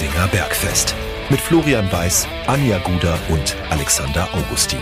[0.00, 0.94] Giesinger Bergfest.
[1.28, 4.78] Mit Florian Weiß, Anja Guder und Alexander Augustin.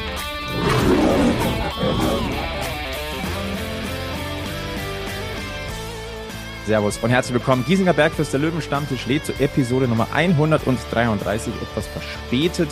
[6.66, 7.64] Servus und herzlich willkommen.
[7.66, 12.68] Giesinger Bergfest, der Löwenstammtisch lädt zur Episode Nummer 133, etwas verspätet.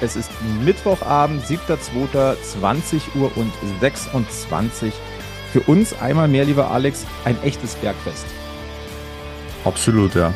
[0.00, 0.30] Es ist
[0.64, 4.94] Mittwochabend, 7.2., Uhr und 26.
[5.52, 8.24] Für uns einmal mehr, lieber Alex, ein echtes Bergfest.
[9.66, 10.32] Absolut, ja.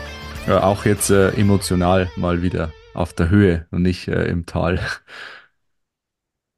[0.49, 4.81] Ja auch jetzt äh, emotional mal wieder auf der Höhe und nicht äh, im Tal.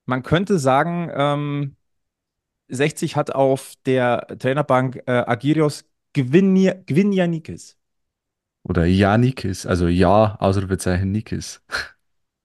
[0.06, 1.76] Man könnte sagen, ähm,
[2.68, 7.76] 60 hat auf der Trainerbank äh, Agirios Gwinjanikis.
[8.62, 11.62] Oder Janikis, also Ja, Ausrufezeichen Nikis.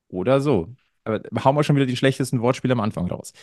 [0.07, 0.69] Oder so.
[1.03, 3.33] Aber hauen wir schon wieder die schlechtesten Wortspiele am Anfang raus.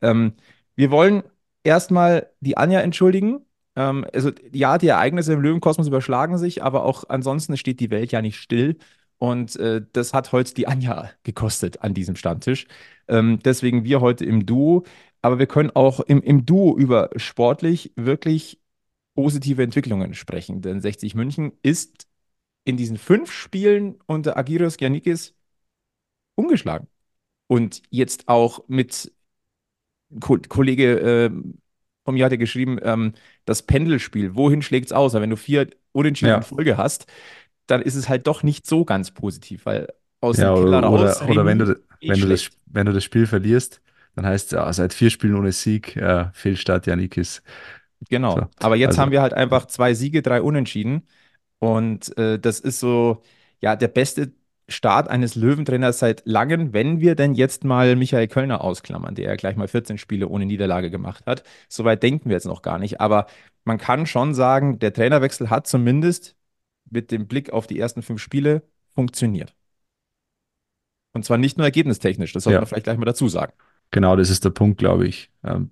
[0.00, 0.34] Ähm,
[0.76, 1.22] wir wollen
[1.64, 3.44] erstmal die Anja entschuldigen.
[3.76, 8.12] Ähm, also ja, die Ereignisse im Löwenkosmos überschlagen sich, aber auch ansonsten steht die Welt
[8.12, 8.76] ja nicht still.
[9.18, 12.66] Und äh, das hat heute die Anja gekostet an diesem Stammtisch.
[13.08, 14.84] Ähm, deswegen wir heute im Duo.
[15.22, 18.58] Aber wir können auch im, im Duo über sportlich wirklich
[19.14, 20.62] positive Entwicklungen sprechen.
[20.62, 22.08] Denn 60 München ist
[22.64, 25.34] in diesen fünf Spielen unter Agiros Giannikis
[26.34, 26.88] ungeschlagen.
[27.48, 29.12] Und jetzt auch mit
[30.20, 31.30] Ko Kollege äh,
[32.10, 33.12] von mir hat ja geschrieben, ähm,
[33.44, 35.14] das Pendelspiel, wohin schlägt es aus?
[35.14, 36.36] Wenn du vier Unentschieden ja.
[36.38, 37.06] in Folge hast,
[37.66, 39.88] dann ist es halt doch nicht so ganz positiv, weil
[40.20, 41.22] aus ja, dem Keller raus.
[41.22, 43.80] Oder, oder wenn, du, wenn, du das, wenn du das Spiel verlierst,
[44.16, 47.42] dann heißt es ja, seit vier Spielen ohne Sieg, äh, Fehlstart Janikis.
[48.08, 48.36] Genau.
[48.36, 48.46] So.
[48.58, 51.06] Aber jetzt also, haben wir halt einfach zwei Siege, drei Unentschieden.
[51.58, 53.22] Und äh, das ist so,
[53.60, 54.32] ja, der beste
[54.70, 59.36] Start eines Löwentrainers seit langem, wenn wir denn jetzt mal Michael Kölner ausklammern, der ja
[59.36, 61.42] gleich mal 14 Spiele ohne Niederlage gemacht hat.
[61.68, 63.00] Soweit denken wir jetzt noch gar nicht.
[63.00, 63.26] Aber
[63.64, 66.36] man kann schon sagen, der Trainerwechsel hat zumindest
[66.88, 68.62] mit dem Blick auf die ersten fünf Spiele
[68.94, 69.54] funktioniert.
[71.12, 72.60] Und zwar nicht nur ergebnistechnisch, das sollte ja.
[72.60, 73.52] man vielleicht gleich mal dazu sagen.
[73.90, 75.30] Genau, das ist der Punkt, glaube ich.
[75.42, 75.70] Ähm,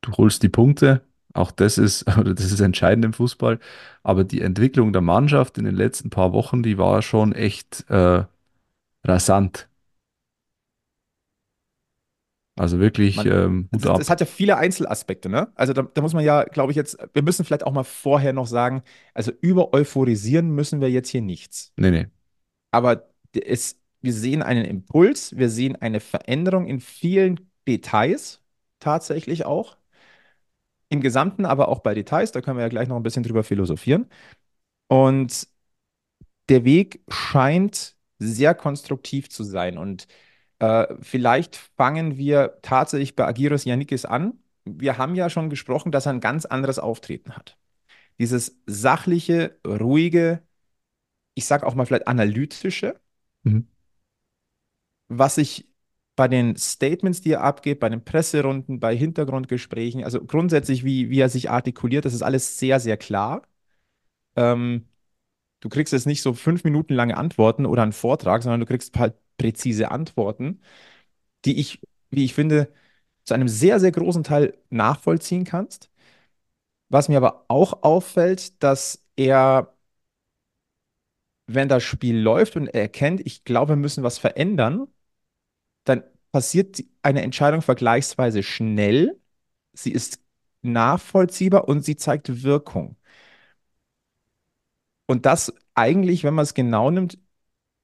[0.00, 1.02] du holst die Punkte,
[1.34, 3.58] auch das ist, oder das ist entscheidend im Fußball.
[4.02, 8.24] Aber die Entwicklung der Mannschaft in den letzten paar Wochen, die war schon echt äh,
[9.04, 9.68] rasant.
[12.58, 14.00] Also wirklich man, ähm, Hut ab.
[14.00, 15.52] Es hat ja viele Einzelaspekte, ne?
[15.54, 18.32] Also da, da muss man ja, glaube ich, jetzt, wir müssen vielleicht auch mal vorher
[18.32, 18.82] noch sagen,
[19.14, 21.72] also über euphorisieren müssen wir jetzt hier nichts.
[21.76, 22.06] Nee, nee.
[22.72, 28.42] Aber es, wir sehen einen Impuls, wir sehen eine Veränderung in vielen Details
[28.80, 29.76] tatsächlich auch.
[30.88, 33.44] Im Gesamten, aber auch bei Details, da können wir ja gleich noch ein bisschen drüber
[33.44, 34.08] philosophieren.
[34.88, 35.46] Und
[36.48, 39.78] der Weg scheint sehr konstruktiv zu sein.
[39.78, 40.06] Und
[40.58, 44.38] äh, vielleicht fangen wir tatsächlich bei Agiros Yannikis an.
[44.64, 47.56] Wir haben ja schon gesprochen, dass er ein ganz anderes Auftreten hat.
[48.18, 50.42] Dieses sachliche, ruhige,
[51.34, 53.00] ich sage auch mal vielleicht analytische,
[53.44, 53.68] mhm.
[55.08, 55.68] was sich
[56.16, 61.20] bei den Statements, die er abgibt, bei den Presserunden, bei Hintergrundgesprächen, also grundsätzlich, wie, wie
[61.20, 63.42] er sich artikuliert, das ist alles sehr, sehr klar.
[64.36, 64.87] Ähm,
[65.60, 68.96] Du kriegst jetzt nicht so fünf Minuten lange Antworten oder einen Vortrag, sondern du kriegst
[68.98, 70.60] halt präzise Antworten,
[71.44, 71.80] die ich,
[72.10, 72.72] wie ich finde,
[73.24, 75.90] zu einem sehr, sehr großen Teil nachvollziehen kannst.
[76.88, 79.74] Was mir aber auch auffällt, dass er,
[81.46, 84.86] wenn das Spiel läuft und er erkennt, ich glaube, wir müssen was verändern,
[85.84, 89.20] dann passiert eine Entscheidung vergleichsweise schnell.
[89.74, 90.20] Sie ist
[90.62, 92.97] nachvollziehbar und sie zeigt Wirkung.
[95.08, 97.18] Und das eigentlich, wenn man es genau nimmt,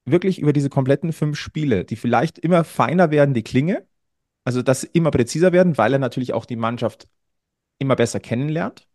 [0.05, 3.85] wirklich über diese kompletten fünf Spiele, die vielleicht immer feiner werden, die Klinge,
[4.45, 7.07] also dass sie immer präziser werden, weil er natürlich auch die Mannschaft
[7.79, 8.87] immer besser kennenlernt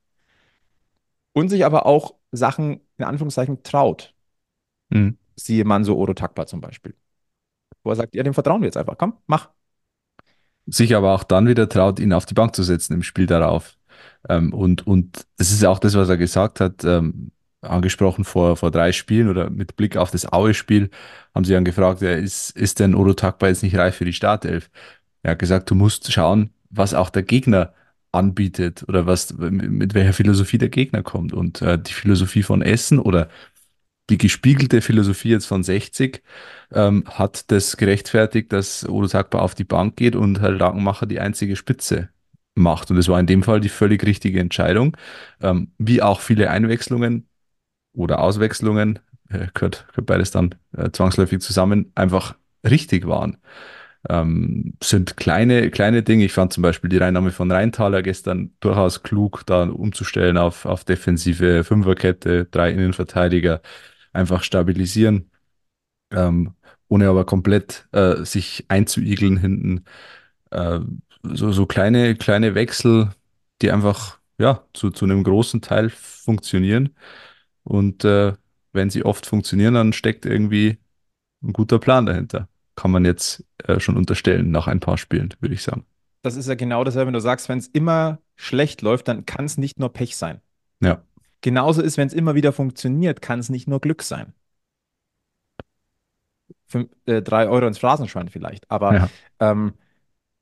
[1.33, 4.15] und sich aber auch Sachen in Anführungszeichen traut.
[4.91, 5.19] Mhm.
[5.35, 6.95] Siehe Manso Oro Takba zum Beispiel.
[7.83, 9.51] Wo er sagt, ja, dem vertrauen wir jetzt einfach, komm, mach.
[10.67, 13.77] Sich aber auch dann wieder traut, ihn auf die Bank zu setzen im Spiel darauf.
[14.29, 16.85] Ähm, und, und das ist auch das, was er gesagt hat.
[16.85, 17.33] Ähm,
[17.63, 20.91] angesprochen vor, vor drei Spielen oder mit Blick auf das Aue-Spiel,
[21.35, 24.71] haben sie dann gefragt, ist, ist denn Oro Takba jetzt nicht reif für die Startelf?
[25.23, 27.75] Er hat gesagt, du musst schauen, was auch der Gegner
[28.13, 31.33] anbietet oder was, mit welcher Philosophie der Gegner kommt.
[31.33, 33.29] Und äh, die Philosophie von Essen oder
[34.09, 36.23] die gespiegelte Philosophie jetzt von 60
[36.73, 41.21] ähm, hat das gerechtfertigt, dass Odo Takba auf die Bank geht und Herr Langenmacher die
[41.21, 42.09] einzige Spitze
[42.57, 42.91] macht.
[42.91, 44.97] Und es war in dem Fall die völlig richtige Entscheidung,
[45.41, 47.29] ähm, wie auch viele Einwechslungen
[47.93, 48.99] oder Auswechslungen,
[49.29, 53.39] äh, gehört, gehört beides dann äh, zwangsläufig zusammen, einfach richtig waren.
[54.09, 56.25] Ähm, sind kleine, kleine Dinge.
[56.25, 60.85] Ich fand zum Beispiel die Reinnahme von Rheintaler gestern durchaus klug, da umzustellen auf, auf
[60.85, 63.61] defensive Fünferkette, drei Innenverteidiger,
[64.13, 65.31] einfach stabilisieren.
[66.13, 66.55] ähm,
[66.89, 69.85] ohne aber komplett äh, sich einzuigeln hinten.
[70.51, 70.81] Äh,
[71.23, 73.11] so, so kleine, kleine Wechsel,
[73.63, 76.91] die einfach ja, zu, zu einem großen Teil funktionieren.
[77.65, 78.33] Und äh,
[78.73, 80.79] wenn sie oft funktionieren, dann steckt irgendwie
[81.43, 82.49] ein guter Plan dahinter.
[82.77, 85.85] Kann man jetzt äh, schon unterstellen nach ein paar Spielen, würde ich sagen.
[86.23, 89.45] Das ist ja genau dasselbe, wenn du sagst, wenn es immer schlecht läuft, dann kann
[89.45, 90.41] es nicht nur Pech sein.
[90.81, 91.03] Ja,
[91.41, 94.35] Genauso ist, wenn es immer wieder funktioniert, kann es nicht nur Glück sein.
[96.67, 98.71] Für, äh, drei Euro ins Phrasenschwein vielleicht.
[98.71, 99.09] Aber ja,
[99.41, 99.75] ähm,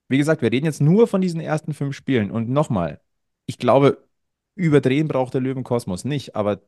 [0.09, 2.31] wie gesagt, wir reden jetzt nur von diesen ersten fünf Spielen.
[2.31, 3.01] Und nochmal,
[3.47, 4.05] ich glaube,
[4.55, 6.61] überdrehen braucht der Löwenkosmos nicht, aber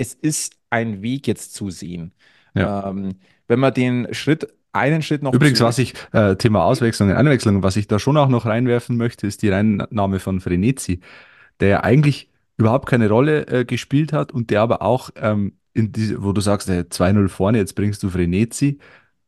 [0.00, 2.12] es ist ein Weg jetzt zu sehen.
[2.54, 2.88] ja.
[2.88, 3.16] Ähm,
[3.48, 7.76] wenn man den Schritt, einen Schritt noch Übrigens, was ich, äh, Thema Auswechslungen, Einwechslungen, was
[7.76, 11.00] ich da schon auch noch reinwerfen möchte, ist die Reinnahme von Frenetzi,
[11.58, 15.92] der ja eigentlich überhaupt keine Rolle äh, gespielt hat und der aber auch ähm, in
[15.92, 18.78] diese, wo du sagst, äh, 2-0 vorne, jetzt bringst du Frenetzi,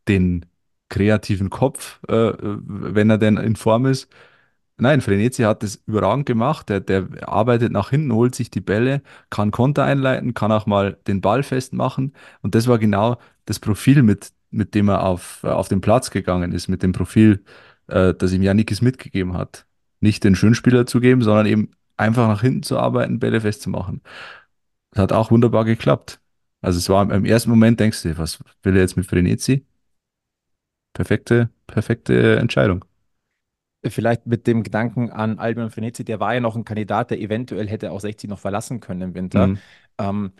[0.09, 0.47] den
[0.89, 4.09] kreativen Kopf, äh, äh, wenn er denn in Form ist.
[4.79, 6.69] Nein, Frenetzi hat das überragend gemacht.
[6.69, 10.99] Der, der arbeitet nach hinten, holt sich die Bälle, kann Konter einleiten, kann auch mal
[11.07, 12.15] den Ball festmachen.
[12.41, 16.11] Und das war genau das Profil, mit, mit dem er auf, äh, auf den Platz
[16.11, 17.45] gegangen ist, mit dem Profil,
[17.89, 19.67] äh, das ihm Janikis mitgegeben hat.
[20.01, 24.03] Nicht den Schönspieler zu geben, sondern eben einfach nach hinten zu arbeiten, Bälle festzumachen.
[24.91, 26.21] Das hat auch wunderbar geklappt.
[26.61, 29.67] Also es war im ersten Moment, denkst du, was will er jetzt mit Frenetzi?
[30.95, 32.85] Perfekte, perfekte Entscheidung.
[33.85, 37.69] Vielleicht mit dem Gedanken an Albion Frenetzi, der war ja noch ein Kandidat, der eventuell
[37.69, 39.49] hätte auch 60 noch verlassen können im Winter.
[39.49, 39.59] Mhm.
[39.99, 40.33] Ähm,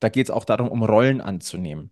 [0.00, 1.90] da geht es auch darum, um Rollen anzunehmen.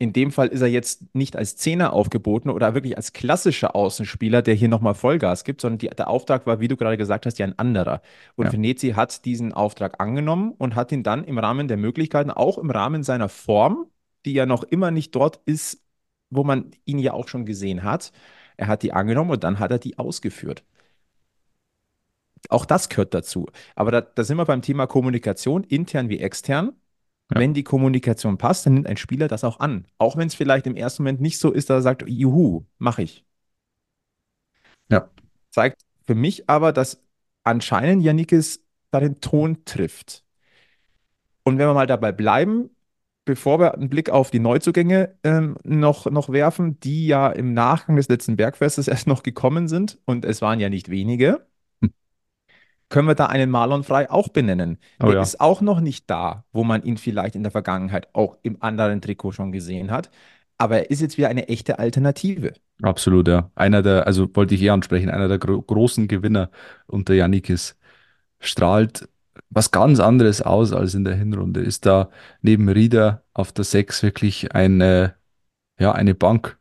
[0.00, 4.42] In dem Fall ist er jetzt nicht als Zehner aufgeboten oder wirklich als klassischer Außenspieler,
[4.42, 7.38] der hier nochmal Vollgas gibt, sondern die, der Auftrag war, wie du gerade gesagt hast,
[7.38, 8.00] ja ein anderer.
[8.36, 12.30] Und Ja, Venezi hat diesen Auftrag angenommen und hat ihn dann im Rahmen der Möglichkeiten,
[12.30, 13.86] auch im Rahmen seiner Form,
[14.24, 15.82] die ja noch immer nicht dort ist,
[16.30, 18.12] wo man ihn ja auch schon gesehen hat,
[18.58, 20.64] er hat die angenommen und dann hat er die ausgeführt.
[22.50, 23.46] Auch das gehört dazu.
[23.74, 26.72] Aber da, da sind wir beim Thema Kommunikation, intern wie extern.
[27.30, 29.86] ja, Wenn die Kommunikation passt, dann nimmt ein Spieler das auch an.
[29.98, 33.02] Auch wenn es vielleicht im ersten Moment nicht so ist, dass er sagt, juhu, mache
[33.02, 33.24] ich.
[34.90, 35.10] ja.
[35.50, 37.02] Zeigt für mich aber, dass
[37.44, 40.24] anscheinend Jannikis da den Ton trifft.
[41.44, 42.70] Und wenn wir mal dabei bleiben,
[43.28, 47.96] bevor wir einen Blick auf die Neuzugänge ähm, noch, noch werfen, die ja im Nachgang
[47.96, 51.46] des letzten Bergfestes erst noch gekommen sind, und es waren ja nicht wenige,
[51.82, 51.88] Hm.
[52.88, 54.78] können wir da einen Marlon Frey auch benennen.
[55.00, 58.08] Oh Der ja, ist auch noch nicht da, wo man ihn vielleicht in der Vergangenheit
[58.14, 60.10] auch im anderen Trikot schon gesehen hat.
[60.56, 62.54] Aber er ist jetzt wieder eine echte Alternative.
[62.82, 63.50] absolut, ja.
[63.54, 66.50] Einer der, also wollte ich eher ansprechen, einer der gro großen Gewinner
[66.86, 67.76] unter Yannickis
[68.40, 69.08] strahlt
[69.50, 71.60] was ganz anderes aus als in der Hinrunde.
[71.60, 72.10] Ist da
[72.42, 75.14] neben Rieder auf der Sechs wirklich eine,
[75.78, 76.58] ja, eine Bank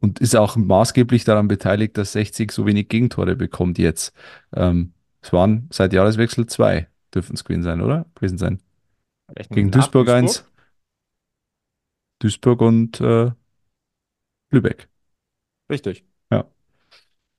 [0.00, 4.14] und ist auch maßgeblich daran beteiligt, dass 60 so wenig Gegentore bekommt jetzt.
[4.54, 4.92] Ähm,
[5.22, 8.06] es waren seit Jahreswechsel zwei, dürfen es gewesen sein, oder?
[8.14, 8.60] Gewesen sein.
[9.28, 10.08] Vielleicht Gegen Duisburg Duisburg.
[10.08, 10.44] eins,
[12.18, 13.30] Duisburg und äh,
[14.50, 14.88] Lübeck.
[15.70, 16.04] Richtig.
[16.30, 16.44] Ja,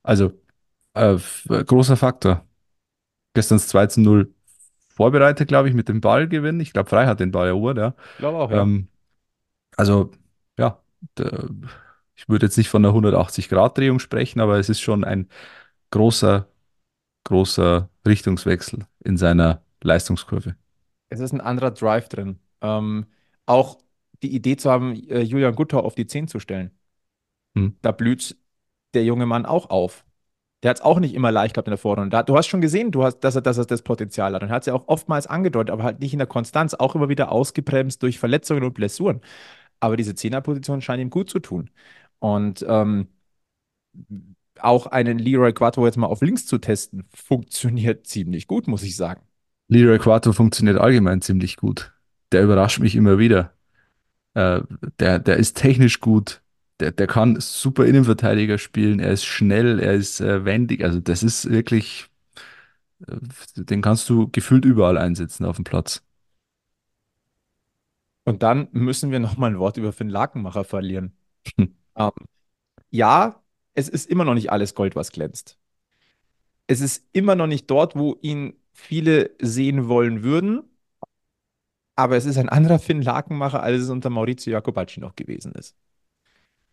[0.02, 0.34] also
[0.96, 1.18] äh,
[1.48, 2.46] großer Faktor.
[3.36, 4.34] Gestern das 2 zu 0
[4.88, 6.60] vorbereitet, glaube ich, mit dem Ballgewinn.
[6.60, 7.94] Ich glaube, Frei hat den Ball erobert, ja.
[8.14, 8.64] Ich glaube auch, ja.
[8.64, 8.88] Ähm,
[9.78, 10.12] also,
[10.58, 10.82] ja,
[11.18, 11.50] der,
[12.16, 15.30] ich würde jetzt nicht von einer 180-Grad-Drehung sprechen, aber es ist schon ein
[15.92, 16.48] großer,
[17.26, 20.56] großer Richtungswechsel in seiner Leistungskurve.
[21.10, 22.40] Es ist ein anderer Drive drin.
[22.62, 23.06] Ähm,
[23.46, 23.78] auch
[24.24, 26.72] die Idee zu haben, äh, Julian Guttor auf die 10 zu stellen.
[27.56, 27.76] Hm.
[27.82, 28.38] Da blüht
[28.94, 30.06] der junge Mann auch auf.
[30.66, 32.24] Der hat es auch nicht immer leicht gehabt in der Vorrunde.
[32.26, 34.42] Du hast schon gesehen, du hast, dass, er, dass er das Potenzial hat.
[34.42, 37.08] Und hat es ja auch oftmals angedeutet, aber halt nicht in der Konstanz, auch immer
[37.08, 39.22] wieder ausgebremst durch Verletzungen und Blessuren.
[39.80, 41.70] Aber diese Zehnerposition scheint ihm gut zu tun.
[42.18, 43.10] Und ähm,
[44.60, 48.96] auch einen Leroy Quattro jetzt mal auf links zu testen, funktioniert ziemlich gut, muss ich
[48.96, 49.22] sagen.
[49.68, 51.94] Leroy Quarto funktioniert allgemein ziemlich gut.
[52.32, 53.54] Der überrascht mich immer wieder.
[54.34, 54.62] Äh,
[55.00, 56.42] der, der ist technisch gut.
[56.80, 59.00] Der, der kann super Innenverteidiger spielen.
[59.00, 60.84] Er ist schnell, er ist äh, wendig.
[60.84, 62.08] Also das ist wirklich,
[63.08, 63.16] äh,
[63.56, 66.04] den kannst du gefühlt überall einsetzen auf dem Platz.
[68.26, 71.14] Und dann müssen wir noch mal ein Wort über Finn Lakenmacher verlieren.
[71.58, 71.76] Hm.
[71.96, 72.12] Ähm,
[72.90, 73.42] ja,
[73.74, 75.58] es ist immer noch nicht alles Gold, was glänzt.
[76.68, 80.64] Es ist immer noch nicht dort, wo ihn viele sehen wollen würden,
[81.96, 85.76] aber es ist ein anderer Finn Lakenmacher, als es unter Maurizio Jacobacci noch gewesen ist.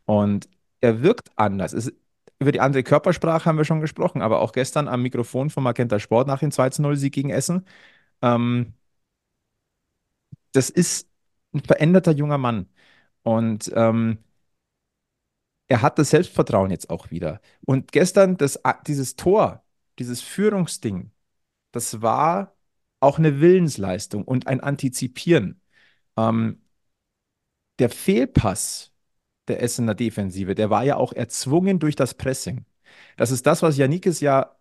[0.04, 0.48] Und
[0.80, 1.72] er wirkt anders.
[1.72, 1.92] Es,
[2.38, 5.98] über die andere Körpersprache haben wir schon gesprochen, aber auch gestern am Mikrofon von Magenta
[5.98, 7.66] Sport nach dem 2-0-Sieg gegen Essen.
[8.22, 8.74] Ähm,
[10.52, 11.08] das ist
[11.54, 12.66] ein veränderter junger Mann.
[13.22, 14.18] Und ähm,
[15.68, 17.40] er hat das Selbstvertrauen jetzt auch wieder.
[17.64, 19.64] Und gestern das, dieses Tor,
[19.98, 21.10] dieses Führungsding,
[21.72, 22.56] das war
[23.00, 25.60] auch eine Willensleistung und ein Antizipieren.
[26.16, 26.62] Ähm,
[27.78, 28.91] der Fehlpass
[29.48, 32.64] der Essener Defensive, der war ja auch erzwungen durch das Pressing.
[33.16, 34.56] Das ist das, was Janikis ja,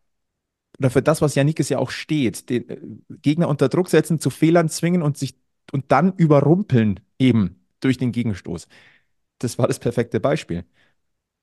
[0.79, 2.79] oder für das, was Janikis ja auch steht, den äh,
[3.21, 5.35] Gegner unter Druck setzen, zu Fehlern zwingen und sich
[5.71, 8.67] und dann überrumpeln eben durch den Gegenstoß.
[9.39, 10.65] Das war das perfekte Beispiel.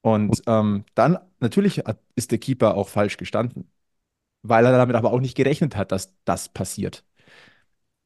[0.02, 1.82] Und ähm, dann natürlich
[2.16, 3.70] ist der Keeper auch falsch gestanden,
[4.42, 7.04] weil er damit aber auch nicht gerechnet hat, dass das passiert.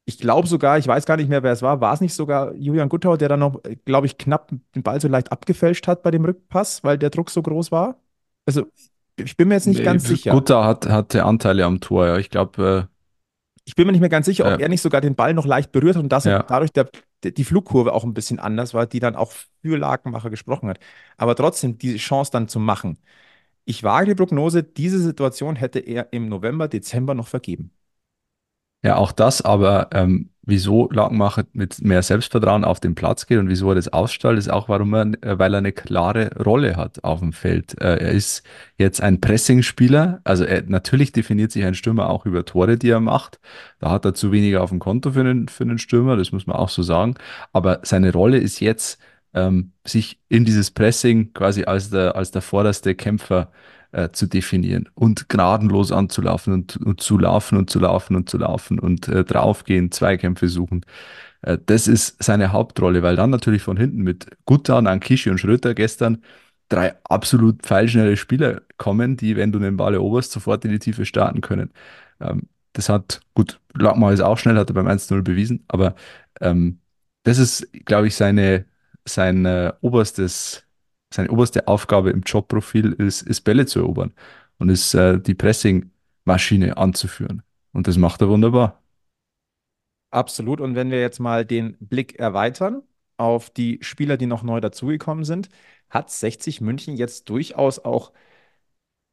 [0.04, 2.54] Ich glaube sogar, ich weiß gar nicht mehr, wer es war, war es nicht sogar
[2.54, 6.10] Julian Guttau, der dann noch, glaube ich, knapp den Ball so leicht abgefälscht hat bei
[6.10, 7.96] dem Rückpass, weil der Druck so groß war?
[8.44, 8.66] Also,
[9.16, 10.32] ich bin mir jetzt nicht nee, ganz sicher.
[10.32, 12.18] Guttau hat, hatte Anteile am Tor, ja.
[12.18, 12.92] Ich glaube, äh
[13.64, 15.46] ich bin mir nicht mehr ganz sicher, ob äh, er nicht sogar den Ball noch
[15.46, 16.42] leicht berührt hat und das ja.
[16.42, 16.90] dadurch der,
[17.22, 19.32] die Flugkurve auch ein bisschen anders war, die dann auch
[19.62, 20.80] für Lakenmacher gesprochen hat.
[21.16, 22.98] Aber trotzdem, diese Chance dann zu machen.
[23.64, 27.70] Ich wage die Prognose, diese Situation hätte er im November, Dezember noch vergeben.
[28.84, 33.48] Ja, auch das, aber ähm, wieso Lakenmacher mit mehr Selbstvertrauen auf den Platz geht und
[33.48, 37.04] wieso er das ausstrahlt, ist auch, warum er, äh, weil er eine klare Rolle hat
[37.04, 37.80] auf dem Feld.
[37.80, 38.42] Äh, er ist
[38.78, 43.00] jetzt ein Pressing-Spieler, also er, natürlich definiert sich ein Stürmer auch über Tore, die er
[43.00, 43.38] macht.
[43.78, 46.48] Da hat er zu weniger auf dem Konto für einen, für einen Stürmer, das muss
[46.48, 47.14] man auch so sagen.
[47.52, 48.98] Aber seine Rolle ist jetzt,
[49.34, 53.50] ähm, sich in dieses Pressing quasi als der, als der vorderste Kämpfer
[53.92, 58.38] äh, zu definieren und gnadenlos anzulaufen und, und, zu laufen und zu laufen und zu
[58.38, 60.84] laufen und äh, draufgehen, Zweikämpfe suchen.
[61.42, 65.74] Äh, das ist seine Hauptrolle, weil dann natürlich von hinten mit Guttan, Ankishi und Schröter
[65.74, 66.22] gestern
[66.68, 71.04] drei absolut pfeilschnelle Spieler kommen, die, wenn du den Ball eroberst, sofort in die Tiefe
[71.04, 71.70] starten können.
[72.20, 75.94] Ähm, das hat, gut, Lackmal ist auch schnell, hat er beim 1-0 bewiesen, aber
[76.40, 76.80] ähm,
[77.24, 78.64] das ist, glaube ich, seine,
[79.04, 80.64] sein äh, oberstes
[81.12, 84.12] seine oberste Aufgabe im Jobprofil ist, ist Bälle zu erobern
[84.58, 87.42] und ist äh, die Pressingmaschine anzuführen.
[87.72, 88.82] Und das macht er wunderbar.
[90.10, 90.60] Absolut.
[90.60, 92.82] Und wenn wir jetzt mal den Blick erweitern
[93.16, 95.48] auf die Spieler, die noch neu dazugekommen sind,
[95.88, 98.12] hat 60 München jetzt durchaus auch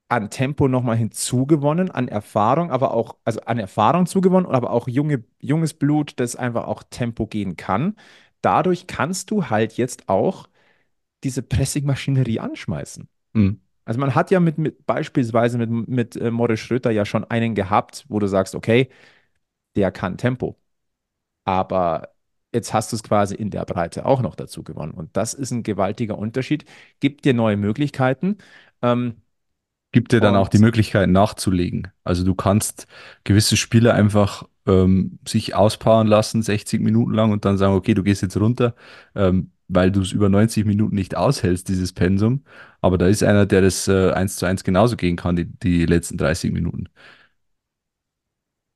[0.10, 5.24] an Tempo nochmal hinzugewonnen, an Erfahrung, aber auch, also an Erfahrung zugewonnen, aber auch junge,
[5.40, 7.96] junges Blut, das einfach auch Tempo gehen kann.
[8.42, 10.50] Dadurch kannst du halt jetzt auch
[11.24, 13.08] diese Pressing-Maschinerie anschmeißen.
[13.34, 13.62] Mhm.
[13.86, 17.56] Also man hat ja mit, mit beispielsweise mit, mit äh, Morris Schröter ja schon einen
[17.56, 18.90] gehabt, wo du sagst, okay,
[19.76, 20.60] der kann Tempo.
[21.44, 22.10] Aber
[22.54, 24.92] jetzt hast du es quasi in der Breite auch noch dazu gewonnen.
[24.92, 26.66] Und das ist ein gewaltiger Unterschied,
[27.00, 28.38] gibt dir neue Möglichkeiten.
[28.82, 29.16] Ähm,
[29.92, 31.88] gibt dir dann auch die Möglichkeit nachzulegen.
[32.04, 32.86] Also du kannst
[33.24, 38.04] gewisse Spiele einfach ähm, sich auspowern lassen, 60 Minuten lang und dann sagen, okay, du
[38.04, 38.76] gehst jetzt runter.
[39.16, 42.44] Ähm, weil du es über 90 Minuten nicht aushältst, dieses Pensum.
[42.82, 45.86] Aber da ist einer, der das äh, 1 zu 1 genauso gehen kann, die, die
[45.86, 46.90] letzten 30 Minuten.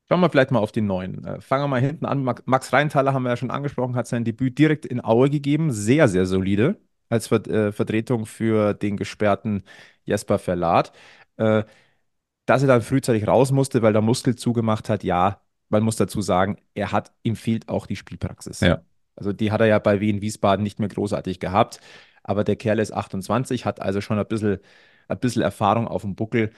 [0.07, 1.25] Schauen wir vielleicht mal auf die neuen.
[1.25, 2.23] Äh, fangen wir mal hinten an.
[2.45, 5.71] Max Reintaler haben wir ja schon angesprochen, hat sein Debüt direkt in Aue gegeben.
[5.71, 6.77] Sehr, sehr solide
[7.09, 9.63] als Ver äh, Vertretung für den gesperrten
[10.05, 10.91] Jesper Verlat.
[11.37, 11.63] Äh,
[12.45, 16.21] dass er dann frühzeitig raus musste, weil der Muskel zugemacht hat, ja, man muss dazu
[16.21, 18.59] sagen, er hat, ihm fehlt auch die Spielpraxis.
[18.59, 18.81] Ja.
[19.15, 21.79] Also die hat er ja bei Wien Wiesbaden nicht mehr großartig gehabt.
[22.23, 24.59] Aber der Kerl ist 28, hat also schon ein bisschen,
[25.07, 26.51] ein bisschen Erfahrung auf dem Buckel.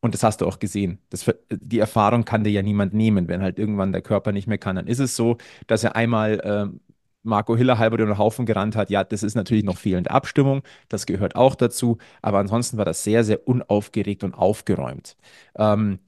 [0.00, 1.00] Und das hast du auch gesehen.
[1.10, 3.28] Das, die Erfahrung kann dir ja niemand nehmen.
[3.28, 6.40] Wenn halt irgendwann der Körper nicht mehr kann, dann ist es so, dass er einmal
[6.40, 6.78] äh,
[7.24, 8.90] Marco Hiller halber den Haufen gerannt hat.
[8.90, 10.62] Ja, das ist natürlich noch fehlende Abstimmung.
[10.88, 11.98] Das gehört auch dazu.
[12.22, 15.16] Aber ansonsten war das sehr, sehr unaufgeregt und aufgeräumt.
[15.56, 15.98] Ähm,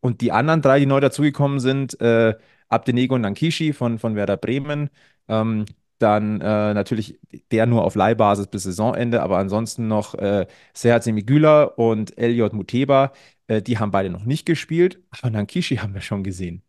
[0.00, 2.34] und die anderen drei, die neu dazugekommen sind, äh,
[2.68, 4.90] Abdenego und Nankishi von, von Werder Bremen,
[5.28, 5.66] ähm,
[5.98, 7.18] dann äh, natürlich
[7.50, 13.12] der nur auf Leihbasis bis Saisonende, aber ansonsten noch äh, Serhat Semigüla und Elliot Muteba.
[13.46, 16.62] Äh, die haben beide noch nicht gespielt, aber Nankishi haben wir schon gesehen.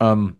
[0.00, 0.36] Ähm,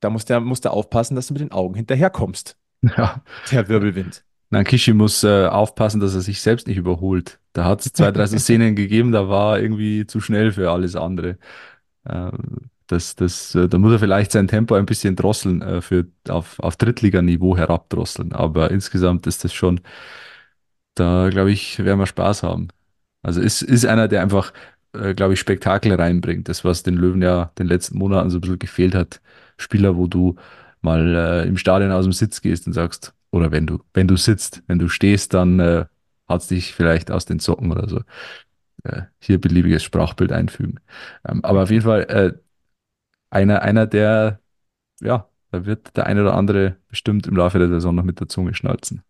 [0.00, 2.56] da musst du, musst du aufpassen, dass du mit den Augen hinterherkommst.
[2.82, 3.22] Ja.
[3.50, 4.24] Der Wirbelwind.
[4.50, 7.38] Nankishi muss äh, aufpassen, dass er sich selbst nicht überholt.
[7.52, 11.38] Da hat es zwei, drei Szenen gegeben, da war irgendwie zu schnell für alles andere.
[12.08, 16.06] Ähm, das, das, äh, da muss er vielleicht sein Tempo ein bisschen drosseln, äh, für,
[16.28, 18.32] auf, auf Drittliganiveau herabdrosseln.
[18.32, 19.80] Aber insgesamt ist das schon,
[20.94, 22.68] da glaube ich, werden wir Spaß haben.
[23.22, 24.52] Also ist, ist einer, der einfach,
[24.94, 26.48] äh, glaube ich, Spektakel reinbringt.
[26.48, 29.20] Das, was den Löwen ja den letzten Monaten so ein bisschen gefehlt hat.
[29.58, 30.36] Spieler, wo du
[30.82, 31.14] mal
[31.44, 34.62] äh, im Stadion aus dem Sitz gehst und sagst, oder wenn du, wenn du sitzt,
[34.68, 35.86] wenn du stehst, dann äh,
[36.28, 38.02] hat es dich vielleicht aus den Socken oder so.
[38.84, 40.80] Äh, hier beliebiges Sprachbild einfügen.
[41.28, 42.32] Ähm, aber auf jeden Fall, äh,
[43.30, 44.40] einer, einer, der
[45.00, 48.28] ja Da wird der eine oder andere bestimmt im Laufe der Saison noch mit der
[48.28, 49.04] Zunge schnalzen.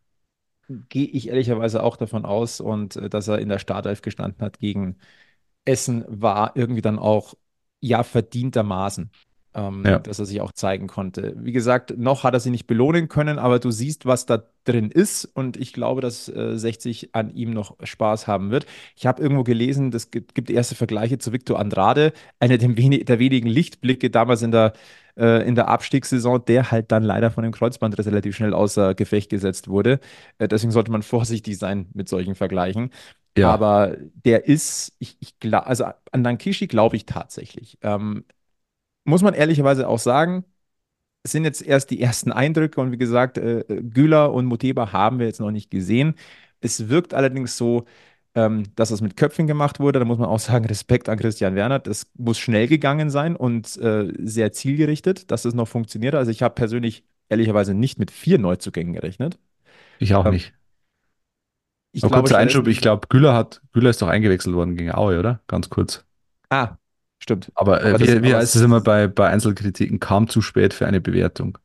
[0.91, 4.59] Gehe ich ehrlicherweise auch davon aus und äh, dass er in der Startelf gestanden hat
[4.59, 4.99] gegen
[5.65, 7.35] Essen, war irgendwie dann auch
[7.81, 9.11] ja verdientermaßen
[9.59, 11.35] ähm, Ja, dass er sich auch zeigen konnte.
[11.39, 14.91] Wie gesagt, noch hat er sie nicht belohnen können, aber du siehst, was da drin
[14.91, 18.67] ist und ich glaube, dass äh, 60 an ihm noch Spaß haben wird.
[18.97, 23.05] Ich habe irgendwo gelesen, es gibt, gibt erste Vergleiche zu Victor Andrade, einer der, wenig,
[23.07, 24.75] der wenigen Lichtblicke damals in der,
[25.17, 29.31] äh, in der Abstiegssaison, der halt dann leider von dem Kreuzbandriss relativ schnell außer Gefecht
[29.31, 30.01] gesetzt wurde.
[30.39, 32.91] Äh, deswegen sollte man vorsichtig sein mit solchen Vergleichen.
[33.37, 37.79] ja, Aber der ist, ich, ich glaube, also an Nankishi glaube ich tatsächlich.
[37.83, 38.25] Ähm,
[39.09, 40.45] muss man ehrlicherweise auch sagen,
[41.23, 45.19] es sind jetzt erst die ersten Eindrücke und wie gesagt, äh, Güler und Muteba haben
[45.19, 46.15] wir jetzt noch nicht gesehen.
[46.61, 47.85] Es wirkt allerdings so,
[48.35, 49.99] ähm, dass es mit Köpfen gemacht wurde.
[49.99, 51.79] Da muss man auch sagen, Respekt an Christian Werner.
[51.81, 56.15] Das muss schnell gegangen sein und äh, sehr zielgerichtet, dass es noch funktioniert.
[56.15, 59.39] Also ich habe persönlich ehrlicherweise nicht mit vier Neuzugängen gerechnet.
[59.99, 60.55] ich auch Ähm, nicht.
[61.93, 64.93] ich Aber glaube kurzer Einschub, ich glaube, Güler hat, Güler ist doch eingewechselt worden gegen
[64.95, 65.41] Aue, oder?
[65.47, 66.05] Ganz kurz.
[66.51, 66.79] ah,
[67.19, 67.53] stimmt.
[67.55, 70.41] Aber Aber äh, das, wie, wie aber heißt es immer bei, bei Einzelkritiken, kam zu
[70.43, 71.59] spät für eine Bewertung.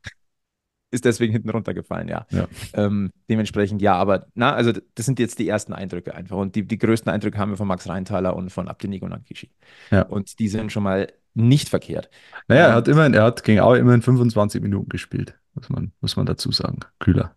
[0.91, 2.27] ist deswegen hinten runtergefallen, ja.
[2.29, 6.37] Ja, Ähm, dementsprechend ja, aber na, also das sind jetzt die ersten Eindrücke einfach.
[6.37, 9.49] Und die, die größten Eindrücke haben wir von Max Reintaler und von Abdenico Nankishi.
[9.91, 10.07] ja.
[10.07, 12.09] Und die sind schon mal nicht verkehrt.
[12.47, 15.91] Naja, er Und hat immerhin, er hat gegen Aue immerhin 25 Minuten gespielt, muss man,
[16.01, 16.79] muss man dazu sagen.
[16.99, 17.35] Kühler.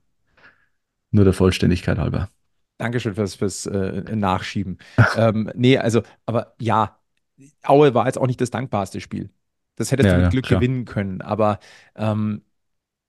[1.10, 2.30] Nur der Vollständigkeit halber.
[2.78, 4.78] Dankeschön fürs, fürs äh, Nachschieben.
[5.14, 6.98] Ähm, nee, also, aber ja,
[7.64, 9.30] Aue war jetzt auch nicht das dankbarste Spiel.
[9.76, 10.48] Das hättest du Ja, mit ja, Glück klar.
[10.48, 11.20] gewinnen können.
[11.20, 11.58] Aber
[11.96, 12.42] ähm,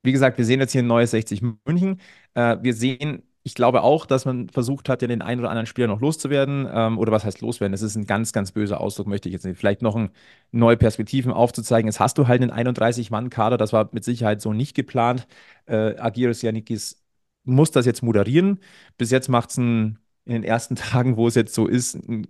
[0.04, 2.02] wie gesagt, wir sehen jetzt hier ein neues 60 München.
[2.34, 5.66] Äh, wir sehen, ich glaube auch, dass man versucht hat, ja den einen oder anderen
[5.68, 6.68] Spieler noch loszuwerden.
[6.72, 7.72] Ähm, oder was heißt loswerden?
[7.74, 9.58] Das ist ein ganz, ganz böser Ausdruck, möchte ich jetzt nicht.
[9.60, 10.12] Vielleicht noch ein,
[10.52, 11.88] neue Perspektiven aufzuzeigen.
[11.88, 15.28] Jetzt hast du halt einen 31-Mann-Kader, das war mit Sicherheit so nicht geplant.
[15.66, 17.04] Äh, Agiris Yannikis
[17.44, 18.60] muss das jetzt moderieren.
[18.98, 19.58] Bis jetzt macht es
[20.28, 22.28] in den ersten Tagen, wo es jetzt so ist, einen,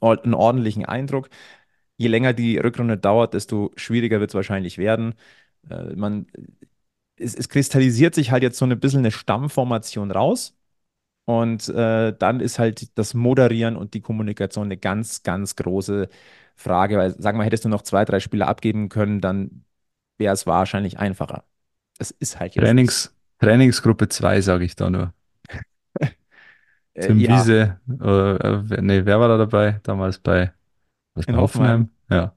[0.00, 1.28] einen ordentlichen Eindruck.
[1.96, 5.14] Je länger die Rückrunde dauert, desto schwieriger wird es wahrscheinlich werden.
[5.70, 6.26] Äh, man
[7.16, 10.56] es, es kristallisiert sich halt jetzt so ein bisschen eine Stammformation raus.
[11.24, 16.08] Und äh, dann ist halt das Moderieren und die Kommunikation eine ganz, ganz große
[16.56, 16.98] Frage.
[16.98, 19.64] Weil, sag mal, hättest du noch zwei, drei Spieler abgeben können, dann
[20.18, 21.44] wäre es wahrscheinlich einfacher.
[21.98, 22.64] Das ist halt jetzt.
[22.64, 25.14] Trainings, Trainingsgruppe 2, sage ich da nur.
[26.94, 29.80] Äh, Tim ja, Wiese, äh, äh, wer- nee, wer war da dabei?
[29.82, 30.52] Damals bei,
[31.14, 31.90] was bei Hoffenheim.
[32.10, 32.36] Ja,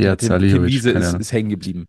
[0.00, 1.86] Ja, Sead Tim, Tim Wiese ist, ist hängen geblieben.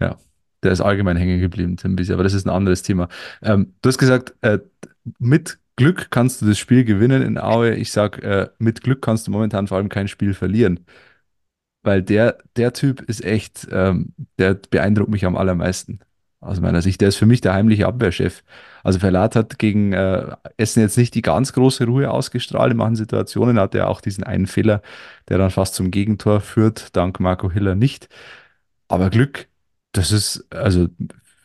[0.00, 0.18] Ja,
[0.62, 3.08] der ist allgemein hängen geblieben, Tim Wiese, aber das ist ein anderes Thema.
[3.42, 4.58] Ähm, du hast gesagt, äh,
[5.18, 7.74] mit Glück kannst du das Spiel gewinnen in Aue.
[7.74, 10.80] Ich sag, äh, mit Glück kannst du momentan vor allem kein Spiel verlieren.
[11.82, 16.00] Weil der, der Typ ist echt, ähm, der beeindruckt mich am allermeisten
[16.46, 17.00] aus meiner Sicht.
[17.00, 18.42] Der ist für mich der heimliche Abwehrchef.
[18.82, 22.72] Also Verlat hat gegen äh, Essen jetzt nicht die ganz große Ruhe ausgestrahlt.
[22.72, 24.82] In manchen Situationen hat er auch diesen einen Fehler,
[25.28, 28.08] der dann fast zum Gegentor führt, dank Marco Hiller nicht.
[28.88, 29.48] Aber Glück,
[29.92, 30.88] das ist, also,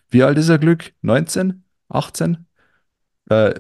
[0.10, 0.94] wie alt ist er Glück?
[1.02, 1.64] 19?
[1.90, 2.46] 18?
[3.30, 3.54] Äh,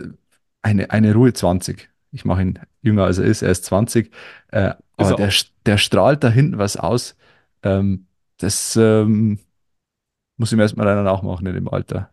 [0.62, 1.90] eine, eine Ruhe 20.
[2.12, 4.12] Ich mache ihn jünger als er ist, er ist 20.
[4.52, 5.34] Äh, Ist aber er der,
[5.66, 7.16] der strahlt da hinten was aus.
[7.64, 9.40] Ähm, das ähm,
[10.42, 12.10] muss ihm erstmal einer nachmachen in dem Alter.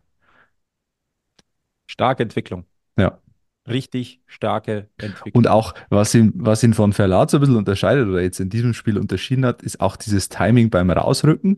[1.87, 2.67] Starke Entwicklung.
[2.99, 3.19] Ja.
[3.67, 5.47] Richtig starke Und Entwicklung.
[5.47, 8.75] auch, was ihn, was ihn von Verlat so ein bisschen unterscheidet oder jetzt in diesem
[8.75, 11.57] Spiel unterschieden hat, ist auch dieses Timing beim Rausrücken.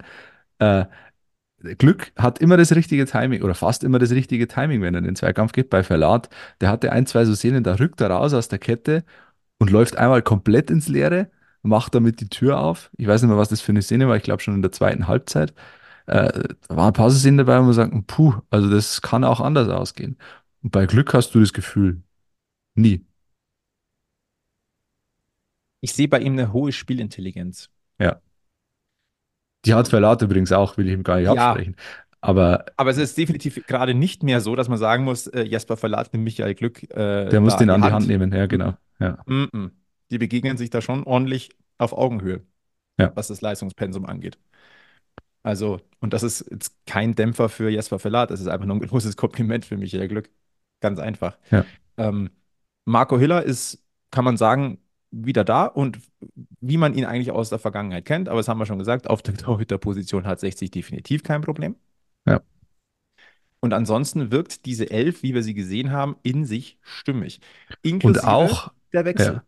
[0.61, 0.85] Äh,
[1.79, 5.05] Glück hat immer das richtige Timing oder fast immer das richtige Timing, wenn er in
[5.05, 5.71] den Zweikampf geht.
[5.71, 6.31] Bei Verlat,
[6.61, 9.05] der hatte ein, zwei so Szenen, da rückt er raus aus der Kette
[9.59, 11.31] und läuft einmal komplett ins Leere,
[11.63, 12.91] macht damit die Tür auf.
[12.97, 14.73] Ich weiß nicht mehr, was das für eine Szene war, ich glaube schon in der
[14.73, 15.53] zweiten Halbzeit.
[16.11, 19.41] Äh, da waren ein paar Szenen dabei, wo man sagt, puh, also das kann auch
[19.41, 20.19] anders ausgehen.
[20.61, 22.03] Und bei Glück hast du das Gefühl,
[22.75, 23.07] nie.
[25.81, 27.71] Ich sehe bei ihm eine hohe Spielintelligenz.
[28.01, 28.21] Ja.
[29.65, 31.77] Die hat Verlat übrigens auch, will ich ihm gar nicht Ja, absprechen.
[32.21, 35.77] Aber aber es ist definitiv gerade nicht mehr so, dass man sagen muss, äh, Jesper
[35.77, 38.09] Verlat nimmt Michael Glück äh, der muss den die an die Hand Hand.
[38.09, 38.75] nehmen, ja, genau.
[38.99, 39.71] Ja, mm -mm.
[40.11, 42.43] Die begegnen sich da schon ordentlich auf Augenhöhe,
[42.99, 44.39] ja, was das Leistungspensum angeht.
[45.43, 48.87] Also, und das ist jetzt kein Dämpfer für Jesper Verlat, das ist einfach nur ein
[48.87, 50.31] großes Kompliment für Michael Glück.
[50.81, 51.39] Ganz einfach.
[51.51, 51.65] ja,
[51.97, 52.31] Ähm,
[52.85, 54.79] Marco Hiller ist, kann man sagen,
[55.11, 55.99] wieder da und
[56.61, 59.23] wie man ihn eigentlich aus der Vergangenheit kennt, aber das haben wir schon gesagt, auf
[59.23, 61.77] der Torhüterposition hat 60 definitiv kein Problem.
[62.27, 62.41] ja.
[63.63, 67.41] Und ansonsten wirkt diese Elf, wie wir sie gesehen haben, in sich stimmig.
[67.69, 69.35] Und Inklusive auch, der Wechsel.
[69.35, 69.43] ja,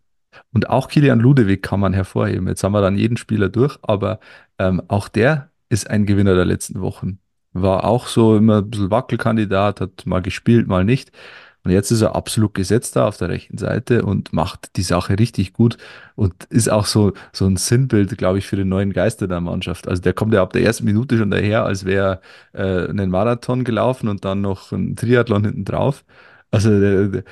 [0.52, 2.46] und auch Kilian Ludewig kann man hervorheben.
[2.46, 4.20] Jetzt haben wir dann jeden Spieler durch, aber
[4.58, 7.18] ähm, auch der ist ein Gewinner der letzten Wochen.
[7.54, 11.12] War auch so immer ein bisschen Wackelkandidat, hat mal gespielt, mal nicht.
[11.64, 15.18] Und jetzt ist er absolut gesetzt da auf der rechten Seite und macht die Sache
[15.18, 15.78] richtig gut
[16.16, 19.86] und ist auch so, so ein Sinnbild, glaube ich, für den neuen Geister der Mannschaft.
[19.88, 22.20] Also der kommt ja ab der ersten Minute schon daher, als wäre
[22.52, 26.04] äh, einen Marathon gelaufen und dann noch ein Triathlon hinten drauf.
[26.50, 27.24] Also der, der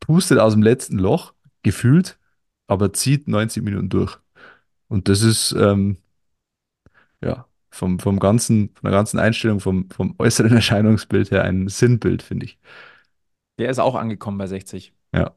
[0.00, 2.18] pustet aus dem letzten Loch, gefühlt,
[2.68, 4.18] aber zieht 90 Minuten durch.
[4.88, 5.98] Und das ist, ähm,
[7.20, 12.22] ja, vom, vom ganzen, von der ganzen Einstellung, vom, vom äußeren Erscheinungsbild her ein Sinnbild,
[12.22, 12.58] finde ich.
[13.58, 14.92] Der ist auch angekommen bei 60.
[15.14, 15.34] Ja.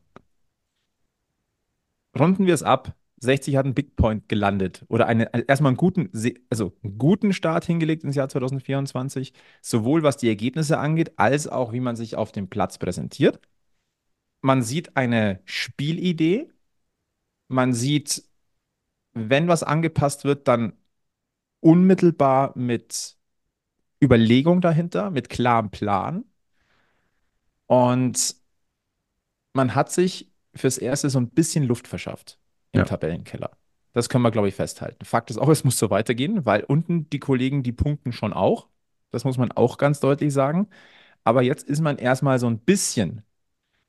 [2.18, 2.96] Runden wir es ab.
[3.22, 6.12] 60 hat einen Big Point gelandet oder eine, erstmal einen guten,
[6.50, 11.72] also einen guten Start hingelegt ins Jahr 2024, sowohl was die Ergebnisse angeht, als auch
[11.72, 13.40] wie man sich auf dem Platz präsentiert.
[14.42, 16.50] Man sieht eine Spielidee,
[17.48, 18.24] man sieht,
[19.14, 20.74] wenn was angepasst wird, dann
[21.66, 23.18] unmittelbar mit
[24.04, 26.26] Überlegung dahinter, mit klarem Plan.
[27.68, 28.36] Und
[29.54, 32.40] man hat sich fürs Erste so ein bisschen Luft verschafft
[32.72, 32.86] im Ja.
[32.86, 33.52] Tabellenkeller.
[33.94, 35.06] Das können wir, glaube ich, festhalten.
[35.06, 38.68] Fakt ist auch, es muss so weitergehen, weil unten die Kollegen, die punkten schon auch.
[39.12, 40.68] Das muss man auch ganz deutlich sagen.
[41.24, 43.24] Aber jetzt ist man erstmal so ein bisschen,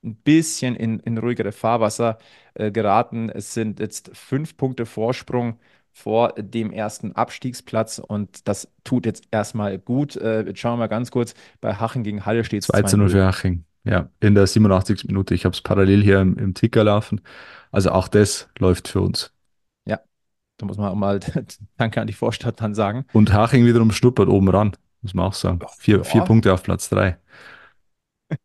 [0.04, 2.18] ein bisschen in, in ruhigere Fahrwasser
[2.54, 3.30] äh, geraten.
[3.30, 5.58] Es sind jetzt fünf Punkte Vorsprung
[5.96, 10.14] vor dem ersten Abstiegsplatz und das tut jetzt erstmal gut.
[10.14, 11.32] Äh, jetzt schauen wir mal ganz kurz.
[11.62, 13.64] Bei Hachen gegen Halle steht es 2 zu 0 für Haching.
[13.82, 15.06] Ja, in der 87.
[15.06, 15.34] Minute.
[15.34, 17.22] Ich habe es parallel hier im, im Ticker laufen.
[17.70, 19.32] Also auch das läuft für uns.
[19.86, 20.00] Ja,
[20.58, 21.18] da muss man auch mal
[21.78, 23.06] Danke an die Vorstadt dann sagen.
[23.14, 25.60] Und Haching wiederum schnuppert oben ran, muss man auch sagen.
[25.78, 26.04] Vier, Ja.
[26.04, 27.16] vier Punkte auf Platz drei.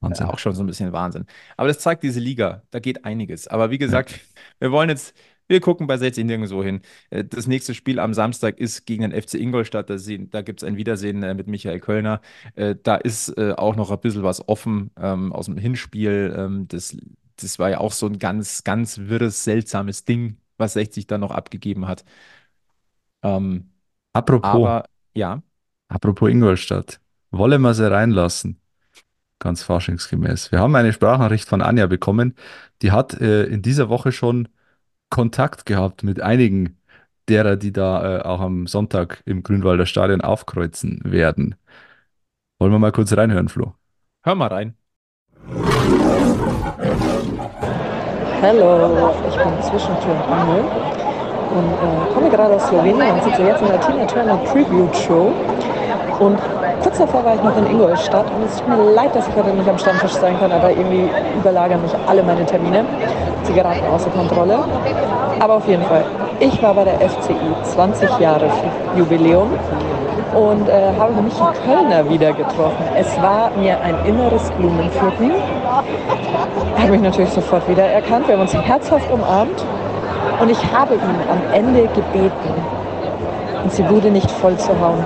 [0.00, 0.26] Wahnsinn.
[0.26, 1.24] Auch schon so ein bisschen Wahnsinn.
[1.56, 3.48] Aber das zeigt diese Liga, da geht einiges.
[3.48, 4.20] Aber wie gesagt,
[4.58, 5.14] wir wollen jetzt,
[5.48, 6.82] wir gucken bei 60 nirgendwo hin.
[7.10, 9.90] Äh, Das nächste Spiel am Samstag ist gegen den FC Ingolstadt.
[9.90, 12.20] Da, sehen- da gibt es ein Wiedersehen äh, mit Michael Kölner.
[12.54, 16.34] Äh, Da ist auch noch ein bisschen was offen ähm, aus dem Hinspiel.
[16.36, 16.96] Ähm, Das,
[17.36, 21.30] das war ja auch so ein ganz, ganz wirres, seltsames Ding, was 60 dann noch
[21.30, 22.04] abgegeben hat.
[23.22, 23.70] Ähm,
[24.12, 24.84] Apropos, aber
[25.14, 25.42] ja,
[25.88, 27.00] apropos Ingolstadt.
[27.30, 28.60] Wollen wir sie reinlassen?
[29.40, 30.52] Ganz faschingsgemäß.
[30.52, 32.36] Wir haben eine Sprachnachricht von Anja bekommen.
[32.82, 34.48] Die hat äh, in dieser Woche schon
[35.10, 36.78] Kontakt gehabt mit einigen
[37.28, 41.54] derer, die da äh, auch am Sonntag im Grünwalder Stadion aufkreuzen werden.
[42.58, 43.74] Wollen wir mal kurz reinhören, Flo?
[44.22, 44.74] hör mal rein.
[48.42, 50.64] Hallo, ich bin Zwischentür und Angel
[51.54, 55.32] und äh, komme gerade aus Slowenien und sitze jetzt in der Tina Turner Tribute Show.
[56.18, 56.38] Und
[56.82, 59.50] kurz davor war ich noch in Ingolstadt und es tut mir leid, dass ich heute
[59.50, 62.84] nicht am Stammtisch sein kann, aber irgendwie überlagern mich alle meine Termine.
[63.44, 64.58] Sie geraten außer Kontrolle.
[65.38, 66.04] Aber auf jeden Fall,
[66.40, 68.50] ich war bei der FCI 20 Jahre
[68.96, 69.52] Jubiläum
[70.34, 72.84] und äh, habe nämlich die Kölner wieder getroffen.
[72.96, 75.30] Es war mir ein inneres Blumenpflücken.
[76.76, 78.26] Er hat mich natürlich sofort wiedererkannt.
[78.26, 79.64] Wir haben uns herzhaft umarmt
[80.40, 81.00] und ich habe ihn
[81.30, 82.32] am Ende gebeten,
[83.64, 85.04] ins die Bude nicht voll zu hauen.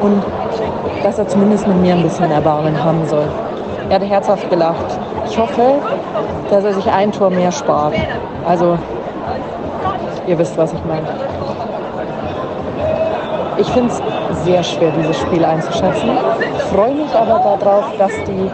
[0.00, 0.22] Und
[1.02, 3.28] dass er zumindest mit mir ein bisschen Erbarmen haben soll.
[3.88, 4.98] Er hat herzhaft gelacht.
[5.28, 5.74] Ich hoffe,
[6.50, 7.94] dass er sich ein Tor mehr spart.
[8.46, 8.78] Also,
[10.26, 11.06] ihr wisst, was ich meine.
[13.58, 16.10] Ich finde es sehr schwer, dieses Spiel einzuschätzen.
[16.74, 18.50] Freue mich aber darauf, dass die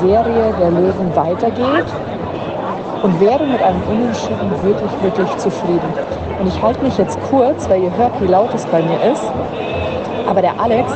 [0.00, 1.84] Serie der Löwen weitergeht
[3.02, 5.92] und wäre mit einem Unentschieden wirklich, wirklich zufrieden.
[6.38, 9.24] Und ich halte mich jetzt kurz, weil ihr hört, wie laut es bei mir ist.
[10.30, 10.92] Aber der Alex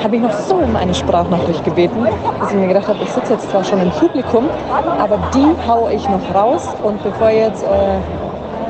[0.00, 2.06] hat mich noch so um eine Sprachnachricht gebeten,
[2.38, 4.48] dass ich mir gedacht habe, ich sitze jetzt zwar schon im Publikum,
[5.00, 6.68] aber die haue ich noch raus.
[6.84, 7.98] Und bevor jetzt äh,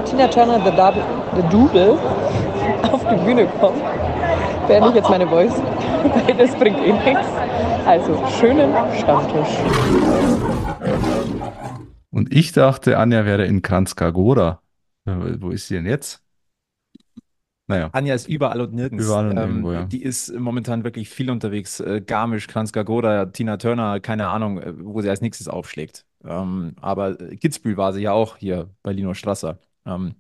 [0.07, 1.03] Tina Turner, the, Double,
[1.37, 1.99] the Double,
[2.93, 3.83] auf die Bühne kommt,
[4.67, 5.53] beende ich jetzt meine Voice,
[6.27, 7.29] weil das bringt eh nichts.
[7.85, 9.59] Also, schönen Stammtisch.
[12.11, 14.63] Und ich dachte, Anja wäre in Kranjskagora.
[15.05, 16.23] Äh, Wo ist sie denn jetzt?
[17.69, 19.05] Naja, Anja ist überall und nirgends.
[19.05, 19.85] Überall und ähm, irgendwo, ja.
[19.85, 21.81] Die ist momentan wirklich viel unterwegs.
[21.81, 26.07] Äh, Garmisch, Kranjskagora, Tina Turner, keine Ahnung, äh, wo sie als nächstes aufschlägt.
[26.25, 29.59] Ähm, aber äh, Kitzbühel war sie ja auch hier bei Lino Strasser.
[29.85, 30.15] Ähm,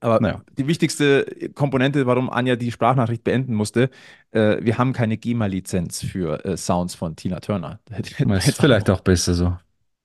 [0.00, 0.42] aber Naja.
[0.58, 1.24] die wichtigste
[1.54, 3.90] Komponente, warum Anja die Sprachnachricht beenden musste,
[4.30, 7.80] äh, wir haben keine GEMA-Lizenz für äh, Sounds von Tina Turner.
[7.90, 9.56] ist vielleicht auch besser so.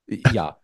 [0.08, 0.58] Ja,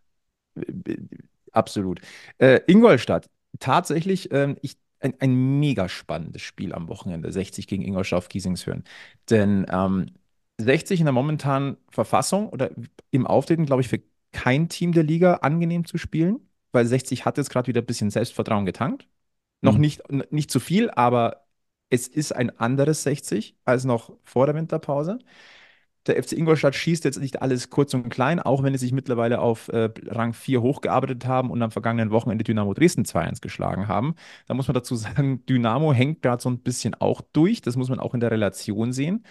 [1.52, 2.00] absolut.
[2.38, 3.30] Äh, Ingolstadt,
[3.60, 8.84] tatsächlich ähm, ich, ein, ein mega spannendes Spiel am Wochenende, 60 gegen Ingolstadt auf Giesingshöhen.
[9.30, 10.08] Denn ähm,
[10.58, 12.72] 60 in der momentanen Verfassung oder
[13.12, 16.40] im Auftreten, glaube ich, für kein Team der Liga angenehm zu spielen,
[16.72, 19.08] weil 60 hat jetzt gerade wieder ein bisschen Selbstvertrauen getankt.
[19.62, 19.82] Noch Mhm.
[19.82, 21.48] nicht, nicht zu viel, aber
[21.90, 25.20] es ist ein anderes 60 als noch vor der Winterpause.
[26.08, 29.39] Der FC Ingolstadt schießt jetzt nicht alles kurz und klein, auch wenn sie sich mittlerweile
[29.39, 34.15] auf äh, Rang 4 hochgearbeitet haben und am vergangenen Wochenende Dynamo Dresden 2-1 geschlagen haben.
[34.48, 37.62] Da muss man dazu sagen, Dynamo hängt gerade so ein bisschen auch durch.
[37.62, 39.24] Das muss man auch in der Relation sehen.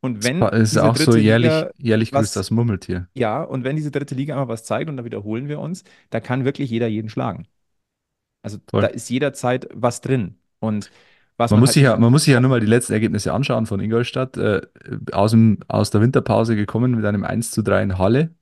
[0.00, 3.08] Und wenn Es ist auch so jährlich, Liga jährlich grüßt das Murmeltier.
[3.14, 6.20] ja, und wenn diese dritte Liga einmal was zeigt, und da wiederholen wir uns, da
[6.20, 7.46] kann wirklich jeder jeden schlagen.
[8.42, 8.82] Also Voll.
[8.82, 10.38] da ist jederzeit was drin.
[10.58, 10.90] Und
[11.36, 12.92] was Man man muss halt sich ja, man muss sich ja nur mal die letzten
[12.92, 14.36] Ergebnisse anschauen von Ingolstadt.
[14.36, 14.62] Äh,
[15.12, 18.34] aus, dem, aus der Winterpause gekommen mit einem 1 zu 3 in Halle,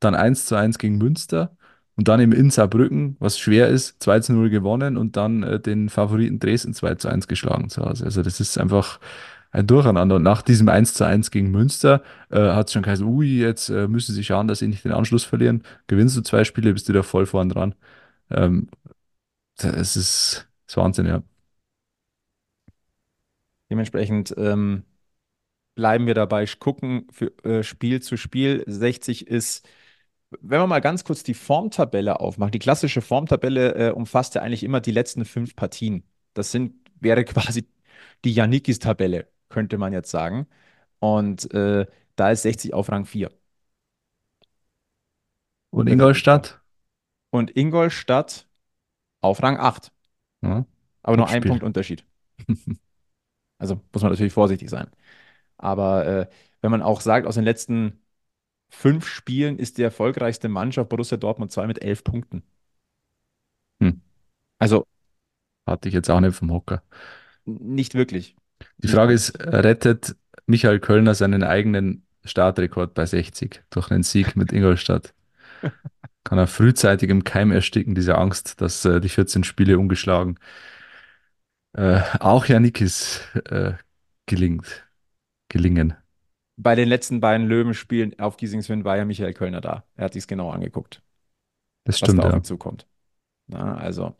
[0.00, 1.56] dann 1 zu 1 gegen Münster
[1.96, 5.60] und dann eben in Saarbrücken, was schwer ist, 2 zu 0 gewonnen und dann äh,
[5.60, 8.04] den Favoriten Dresden 2 zu 1 geschlagen zu Hause.
[8.04, 9.00] Also das ist einfach
[9.50, 10.16] ein Durcheinander.
[10.16, 13.68] Und nach diesem 1 zu 1 gegen Münster äh, hat es schon geheißen, ui, jetzt
[13.70, 15.62] äh, müssen sie schauen, dass sie nicht den Anschluss verlieren.
[15.86, 17.74] Gewinnst du zwei Spiele, bist du wieder voll vorn dran.
[18.30, 18.68] Ähm,
[19.56, 21.22] das ist, das ist Wahnsinn, ja.
[23.70, 24.84] Dementsprechend ähm,
[25.74, 28.64] bleiben wir dabei, gucken für äh, Spiel zu Spiel.
[28.66, 29.68] 60 ist,
[30.40, 34.64] wenn wir mal ganz kurz die Formtabelle aufmachen, die klassische Formtabelle äh, umfasst ja eigentlich
[34.64, 36.04] immer die letzten fünf Partien.
[36.34, 37.68] Das sind, wäre quasi
[38.24, 40.46] die Janikis-Tabelle, könnte man jetzt sagen.
[40.98, 43.30] Und äh, da ist 60 auf Rang 4.
[45.70, 46.60] Und Ingolstadt?
[47.30, 48.48] Und Ingolstadt
[49.20, 49.92] auf Rang 8.
[50.42, 50.66] Ja.
[51.02, 51.42] Aber nur ein.
[51.42, 52.04] Punkt Unterschied.
[53.58, 54.88] Also muss man natürlich vorsichtig sein.
[55.58, 56.26] Aber äh,
[56.62, 58.00] wenn man auch sagt, aus den letzten
[58.70, 62.44] fünf Spielen ist die erfolgreichste Mannschaft Borussia Dortmund 2 mit elf Punkten.
[63.80, 64.00] Hm.
[64.60, 64.86] Also
[65.66, 66.82] Hatte ich jetzt auch nicht vom Hocker.
[67.46, 68.36] nicht wirklich.
[68.78, 70.16] Die Frage ist, rettet
[70.46, 75.14] Michael Kölner seinen eigenen Startrekord bei 60 durch einen Sieg mit Ingolstadt?
[76.24, 80.38] Kann er frühzeitig im Keim ersticken, diese Angst, dass äh, die 14 Spiele ungeschlagen
[81.78, 83.74] äh, auch Janikis äh,
[84.26, 84.88] gelingt,
[85.50, 85.96] gelingen.
[86.56, 89.84] Bei den letzten beiden Löwenspielen auf Giesingswind war ja Michael Kölner da.
[89.96, 91.02] Er hat sich genau angeguckt,
[91.84, 92.36] Das was stimmt, da auf ja.
[92.36, 92.86] ihn zukommt.
[93.48, 94.16] Na, also,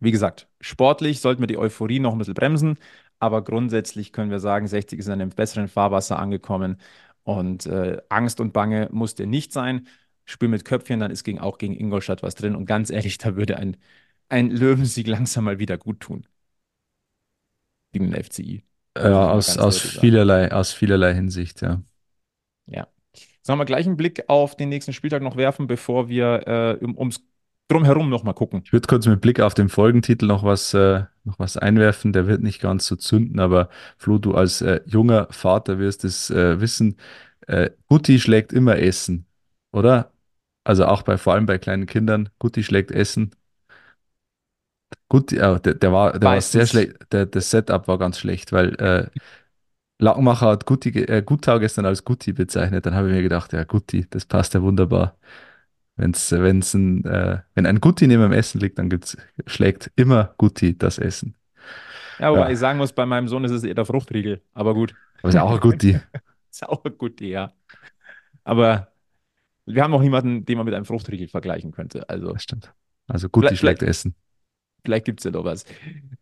[0.00, 2.78] wie gesagt, sportlich sollten wir die Euphorie noch ein bisschen bremsen,
[3.18, 6.78] aber grundsätzlich können wir sagen, 60 ist in einem besseren Fahrwasser angekommen
[7.24, 9.86] und äh, Angst und Bange musste nicht sein.
[10.24, 13.34] Spiel mit Köpfchen, dann ist gegen, auch gegen Ingolstadt was drin und ganz ehrlich, da
[13.36, 13.76] würde ein,
[14.28, 16.26] ein Löwensieg langsam mal wieder gut tun.
[17.98, 18.64] Gegen den FCI.
[18.96, 21.82] Ja, ich mal aus, aus, vielerlei, aus vielerlei Hinsicht, ja.
[22.66, 22.86] Ja.
[23.42, 26.46] Sollen wir gleich einen Blick auf den nächsten Spieltag noch werfen, bevor wir
[26.80, 27.22] äh, um, ums
[27.68, 28.62] Drumherum noch mal gucken?
[28.64, 32.12] Ich würde kurz mit Blick auf den Folgentitel noch was, äh, noch was einwerfen.
[32.12, 36.30] Der wird nicht ganz so zünden, aber Flo, du als äh, junger Vater wirst es
[36.30, 36.96] äh, wissen.
[37.46, 39.26] Äh, Gutti schlägt immer Essen,
[39.72, 40.12] oder?
[40.64, 42.28] Also auch bei, vor allem bei kleinen Kindern.
[42.38, 43.32] Gutti schlägt Essen.
[45.08, 46.52] Gutti, äh, der, der war, der war Meistens.
[46.52, 47.12] sehr schlecht.
[47.12, 49.06] Der, das Setup war ganz schlecht, weil äh,
[49.98, 52.86] Lackenmacher hat Gutti, ge- äh, Guttau gestern als Gutti bezeichnet.
[52.86, 55.16] Dann habe ich mir gedacht, ja, Gutti, das passt ja wunderbar.
[55.96, 59.16] Wenn's, wenn's ein, äh, wenn ein Gutti neben dem Essen liegt, dann gibt's,
[59.46, 61.34] schlägt immer Gutti das Essen.
[62.20, 62.50] Ja, wobei Ja.
[62.50, 64.40] ich sagen muss, bei meinem Sohn ist es eher der Fruchtriegel.
[64.54, 65.98] Aber gut, Aber ist ja auch ein Gutti.
[66.50, 67.52] ist auch gut, ja.
[68.44, 68.88] Aber
[69.66, 72.08] wir haben auch niemanden, den man mit einem Fruchtriegel vergleichen könnte.
[72.08, 72.72] Also Das stimmt.
[73.08, 74.14] Also Gutti Vielleicht- schlägt Essen.
[74.88, 75.66] Vielleicht gibt es ja doch was.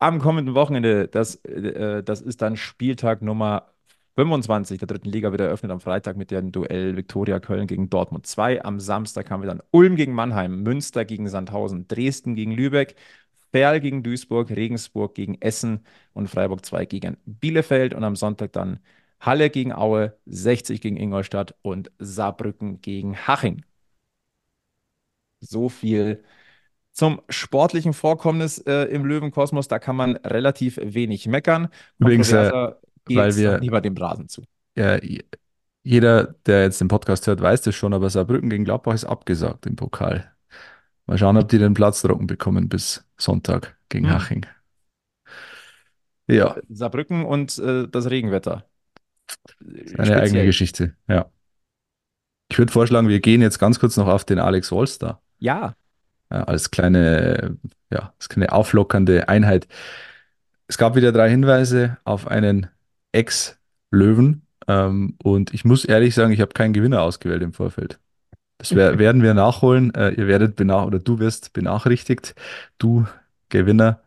[0.00, 3.72] Am kommenden Wochenende, das, äh, das ist dann Spieltag Nummer
[4.16, 8.26] 25 der dritten Liga, wird eröffnet am Freitag mit dem Duell Viktoria Köln gegen Dortmund
[8.26, 8.64] 2.
[8.64, 12.96] Am Samstag haben wir dann Ulm gegen Mannheim, Münster gegen Sandhausen, Dresden gegen Lübeck,
[13.52, 17.94] Ferl gegen Duisburg, Regensburg gegen Essen und Freiburg 2 gegen Bielefeld.
[17.94, 18.80] Und am Sonntag dann
[19.20, 23.62] Halle gegen Aue, 60 gegen Ingolstadt und Saarbrücken gegen Haching.
[25.40, 26.24] So viel
[26.96, 29.68] zum sportlichen Vorkommnis äh, im Löwenkosmos.
[29.68, 31.68] Da kann man relativ wenig meckern.
[31.98, 32.72] Übrigens, äh,
[33.10, 34.42] weil wir- lieber dem Rasen zu.
[34.76, 34.98] Ja,
[35.82, 39.66] jeder, der jetzt den Podcast hört, weiß das schon, aber Saarbrücken gegen Gladbach ist abgesagt
[39.66, 40.32] im Pokal.
[41.04, 44.14] Mal schauen, ob die den Platz trocken bekommen bis Sonntag gegen Hm.
[44.14, 44.46] Haching.
[46.28, 48.64] Ja, Saarbrücken und äh, das Regenwetter.
[49.60, 50.46] eine eigene Speziell.
[50.46, 50.96] Geschichte.
[51.08, 51.26] Ja.
[52.50, 55.20] Ich würde vorschlagen, wir gehen jetzt ganz kurz noch auf den Alex Wolster.
[55.38, 55.76] Ja,
[56.34, 57.56] als kleine,
[57.90, 59.66] ja, als kleine auflockernde Einheit.
[60.68, 62.66] Es gab wieder drei Hinweise auf einen
[63.12, 64.42] Ex-Löwen.
[64.68, 67.98] Ähm, und ich muss ehrlich sagen, ich habe keinen Gewinner ausgewählt im Vorfeld.
[68.58, 69.94] Das wer- werden wir nachholen.
[69.94, 72.34] Äh, ihr werdet benach oder du wirst benachrichtigt.
[72.78, 73.06] Du
[73.48, 74.00] Gewinner.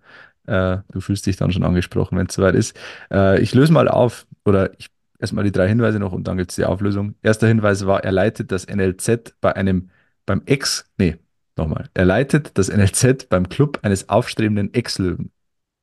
[0.48, 2.78] Äh, du fühlst dich dann schon angesprochen, wenn es soweit ist.
[3.12, 4.88] Äh, ich löse mal auf oder ich
[5.20, 7.16] erstmal die drei Hinweise noch und dann gibt es die Auflösung.
[7.22, 9.92] Erster Hinweis war, er leitet das NLZ bei einem,
[10.26, 11.18] beim Ex, nee,
[11.60, 11.90] Nochmal.
[11.94, 15.32] Er leitet das NLZ beim Club eines aufstrebenden Ex-Löwen.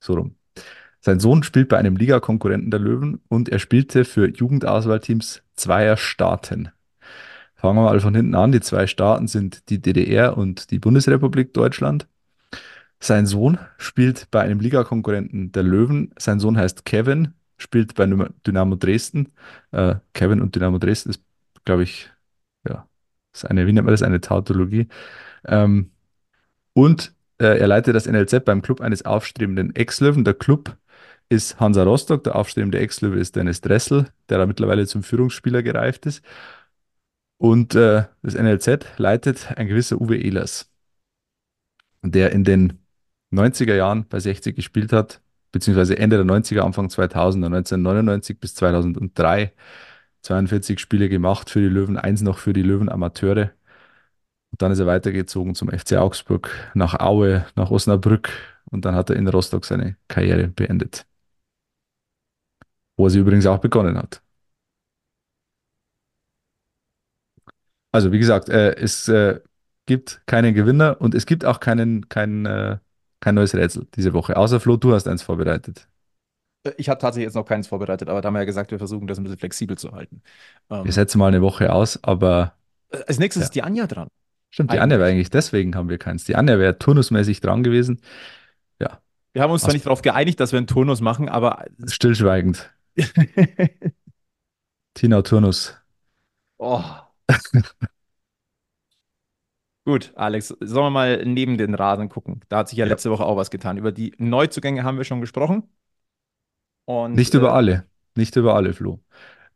[0.02, 0.36] So rum.
[1.00, 6.70] Sein Sohn spielt bei einem Ligakonkurrenten der Löwen und er spielte für Jugendauswahlteams zweier Staaten.
[7.56, 8.52] Fangen wir mal von hinten an.
[8.52, 12.08] Die zwei Staaten sind die DDR und die Bundesrepublik Deutschland.
[12.98, 16.10] Sein Sohn spielt bei einem Ligakonkurrenten der Löwen.
[16.18, 18.06] Sein Sohn heißt Kevin, spielt bei
[18.46, 19.30] Dynamo Dresden.
[19.72, 21.22] Äh, Kevin und Dynamo Dresden ist,
[21.66, 22.10] glaube ich,
[22.66, 22.88] ja,
[23.34, 24.88] ist eine, wie nennt man das, eine Tautologie.
[25.46, 25.90] Ähm,
[26.72, 30.24] und äh, er leitet das NLZ beim Club eines aufstrebenden Ex-Löwen.
[30.24, 30.76] Der Club
[31.28, 36.06] ist Hansa Rostock, der aufstrebende Ex-Löwe ist Dennis Dressel, der da mittlerweile zum Führungsspieler gereift
[36.06, 36.22] ist.
[37.38, 40.70] Und äh, das NLZ leitet ein gewisser Uwe Ehlers,
[42.02, 42.78] der in den
[43.32, 45.20] 90er Jahren bei 60 gespielt hat,
[45.52, 49.52] beziehungsweise Ende der 90er, Anfang 2000, 1999 bis 2003,
[50.22, 53.52] 42 Spiele gemacht für die Löwen, eins noch für die Löwen Amateure.
[54.52, 58.30] Und dann ist er weitergezogen zum FC Augsburg, nach Aue, nach Osnabrück
[58.70, 61.06] und dann hat er in Rostock seine Karriere beendet.
[62.96, 64.22] Wo er sie übrigens auch begonnen hat.
[67.92, 69.40] Also, wie gesagt, äh, es äh,
[69.86, 72.78] gibt keinen Gewinner und es gibt auch keinen, keinen äh,
[73.20, 74.36] kein neues Rätsel diese Woche.
[74.36, 75.88] Außer Flo, du hast eins vorbereitet.
[76.64, 78.78] Äh, ich habe tatsächlich jetzt noch keins vorbereitet, aber da haben wir ja gesagt, wir
[78.78, 80.22] versuchen das ein bisschen flexibel zu halten.
[80.70, 82.54] Ähm, wir setzen mal eine Woche aus, aber.
[82.90, 83.44] Äh, als nächstes ja.
[83.44, 84.08] ist die Anja dran.
[84.56, 84.78] Stimmt, die.
[84.78, 86.24] Anja wäre eigentlich, deswegen haben wir keins.
[86.24, 88.00] Die Anja wäre turnusmäßig dran gewesen.
[88.80, 89.02] Ja.
[89.34, 91.66] Wir haben uns zwar nicht darauf geeinigt, dass wir einen Turnus machen, aber.
[91.86, 92.72] Stillschweigend.
[94.94, 95.76] Tina Turnus.
[96.56, 96.82] Oh.
[99.84, 102.40] Gut, Alex, sollen wir mal neben den Rasen gucken?
[102.48, 102.92] Da hat sich ja, ja.
[102.92, 103.76] letzte Woche auch was getan.
[103.76, 105.64] Über die Neuzugänge haben wir schon gesprochen.
[106.86, 109.02] Und, nicht über äh, alle, nicht über alle, Flo.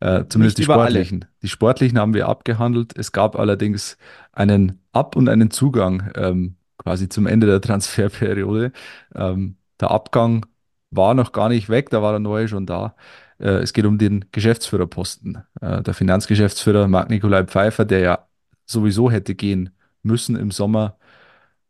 [0.00, 1.26] Äh, zumindest die sportlichen.
[1.42, 2.96] Die sportlichen haben wir abgehandelt.
[2.96, 3.98] Es gab allerdings
[4.32, 8.72] einen Ab- und einen Zugang ähm, quasi zum Ende der Transferperiode.
[9.14, 10.46] Ähm, der Abgang
[10.90, 12.94] war noch gar nicht weg, da war der neue schon da.
[13.38, 15.38] Äh, es geht um den Geschäftsführerposten.
[15.60, 18.26] Äh, der Finanzgeschäftsführer Marc Nikolai Pfeiffer, der ja
[18.66, 19.70] sowieso hätte gehen
[20.02, 20.96] müssen im Sommer,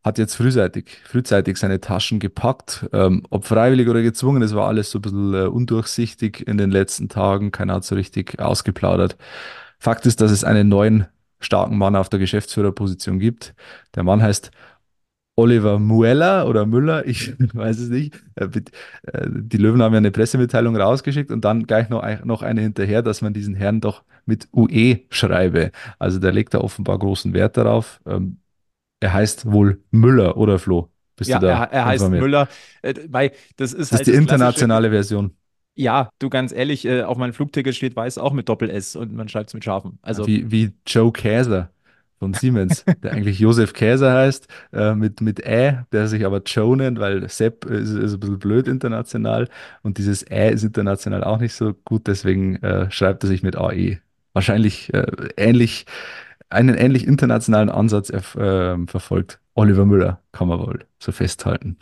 [0.02, 2.88] hat jetzt frühzeitig, frühzeitig seine Taschen gepackt.
[2.92, 6.70] Ähm, ob freiwillig oder gezwungen, das war alles so ein bisschen äh, undurchsichtig in den
[6.70, 7.52] letzten Tagen.
[7.52, 9.16] Keiner hat so richtig ausgeplaudert.
[9.78, 11.06] Fakt ist, dass es einen neuen
[11.40, 13.54] starken Mann auf der Geschäftsführerposition gibt.
[13.94, 14.50] Der Mann heißt
[15.36, 18.14] Oliver Mueller oder Müller, ich weiß es nicht.
[18.36, 22.62] Äh, äh, die Löwen haben ja eine Pressemitteilung rausgeschickt und dann gleich noch, noch eine
[22.62, 25.72] hinterher, dass man diesen Herrn doch mit UE schreibe.
[25.98, 28.00] Also der legt da offenbar großen Wert darauf.
[29.00, 30.90] Er heißt wohl Müller oder Flo.
[31.16, 31.64] Bist ja, du da?
[31.64, 32.48] Er, er heißt Müller,
[32.82, 35.32] äh, weil das ist das halt ist die internationale Version.
[35.74, 39.14] Ja, du ganz ehrlich, äh, auf meinem Flugticket steht weiß auch mit Doppel S und
[39.14, 39.98] man schreibt es mit Schafen.
[40.02, 41.70] Also wie, wie Joe Käser
[42.18, 46.76] von Siemens, der eigentlich Josef Käser heißt, äh, mit, mit Ä, der sich aber Joe
[46.76, 49.48] nennt, weil Sepp ist, ist ein bisschen blöd international
[49.82, 53.56] und dieses Ä ist international auch nicht so gut, deswegen äh, schreibt er sich mit
[53.56, 53.98] AE.
[54.32, 55.86] Wahrscheinlich äh, ähnlich,
[56.50, 58.20] einen ähnlich internationalen Ansatz äh,
[58.86, 61.78] verfolgt Oliver Müller, kann man wohl so festhalten.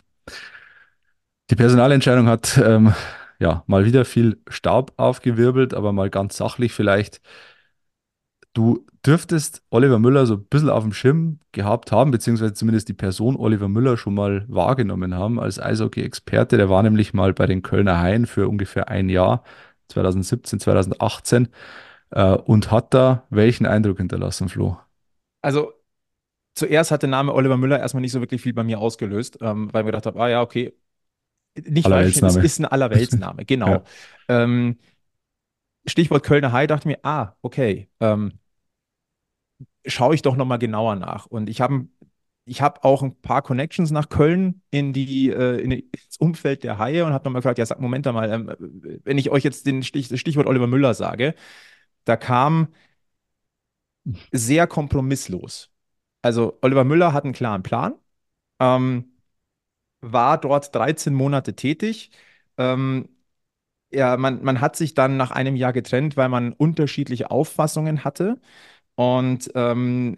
[1.49, 2.93] Die Personalentscheidung hat ähm,
[3.39, 7.21] ja mal wieder viel Staub aufgewirbelt, aber mal ganz sachlich vielleicht.
[8.53, 12.93] Du dürftest Oliver Müller so ein bisschen auf dem Schirm gehabt haben, beziehungsweise zumindest die
[12.93, 16.57] Person Oliver Müller schon mal wahrgenommen haben als Eishockey-Experte.
[16.57, 19.43] Der war nämlich mal bei den Kölner Haien für ungefähr ein Jahr,
[19.89, 21.49] 2017, 2018, äh,
[22.11, 24.77] und hat da welchen Eindruck hinterlassen, Flo?
[25.41, 25.73] Also
[26.55, 29.69] zuerst hat der Name Oliver Müller erstmal nicht so wirklich viel bei mir ausgelöst, ähm,
[29.71, 30.73] weil mir gedacht habe, ah ja, okay,
[31.55, 33.67] nicht falsch, es ist ein Allerweltsname, genau.
[33.67, 33.83] ja.
[34.27, 34.77] ähm,
[35.85, 38.33] Stichwort Kölner Hai dachte mir, ah, okay, ähm,
[39.85, 41.25] schaue ich doch nochmal genauer nach.
[41.25, 41.87] Und ich habe
[42.45, 46.79] ich hab auch ein paar Connections nach Köln in die, äh, in ins Umfeld der
[46.79, 48.51] Haie und habe nochmal gefragt, ja, sag, Moment mal, ähm,
[49.03, 51.35] wenn ich euch jetzt den Stich, das Stichwort Oliver Müller sage,
[52.09, 52.69] da kam
[54.31, 55.69] sehr kompromisslos.
[56.21, 57.95] Also Oliver Müller hat einen klaren Plan,
[58.59, 59.13] ähm,
[60.01, 62.11] war dort 13 Monate tätig,
[62.57, 63.09] ähm,
[63.91, 68.39] ja, man, man hat sich dann nach einem Jahr getrennt, weil man unterschiedliche Auffassungen hatte.
[68.95, 70.17] Und ähm,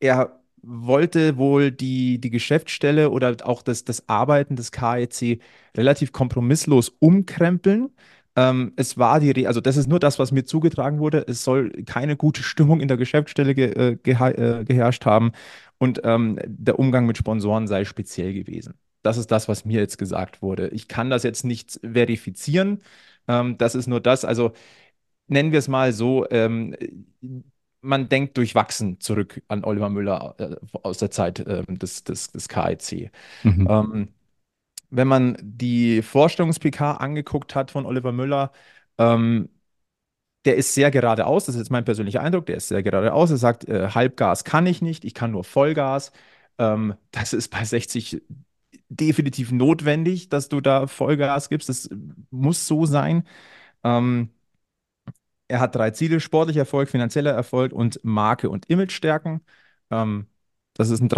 [0.00, 5.40] er wollte wohl die, die Geschäftsstelle oder auch das, das Arbeiten des KEC
[5.76, 7.90] relativ kompromisslos umkrempeln.
[8.36, 11.24] Ähm, es war die, also das ist nur das, was mir zugetragen wurde.
[11.26, 15.32] Es soll keine gute Stimmung in der Geschäftsstelle ge, äh, geha äh, geherrscht haben
[15.78, 18.74] und ähm, der Umgang mit Sponsoren sei speziell gewesen.
[19.02, 20.68] Das ist das, was mir jetzt gesagt wurde.
[20.68, 22.82] Ich kann das jetzt nicht verifizieren.
[23.28, 24.24] Ähm, das ist nur das.
[24.24, 24.52] Also
[25.28, 26.26] nennen wir es mal so.
[26.30, 26.76] Ähm,
[27.80, 32.48] man denkt durchwachsen zurück an Oliver Müller äh, aus der Zeit äh, des, des, des
[32.48, 33.10] KIC.
[33.44, 33.76] Mhm.
[34.96, 38.52] Wenn man die Vorstellungs-PK angeguckt hat von Oliver Müller,
[38.98, 39.48] ähm,
[40.44, 43.30] der ist sehr geradeaus, das ist jetzt mein persönlicher Eindruck, der ist sehr geradeaus.
[43.30, 46.12] Er sagt, äh, Halbgas kann ich nicht, ich kann nur Vollgas.
[46.58, 48.22] Ähm, das ist bei 60
[48.88, 51.68] definitiv notwendig, dass du da Vollgas gibst.
[51.68, 51.88] Das
[52.30, 53.24] muss so sein.
[53.84, 54.30] Ähm,
[55.48, 59.42] er hat drei Ziele: sportlicher Erfolg, finanzieller Erfolg und Marke und Image stärken.
[59.90, 60.26] Ähm,
[60.74, 61.08] das ist ein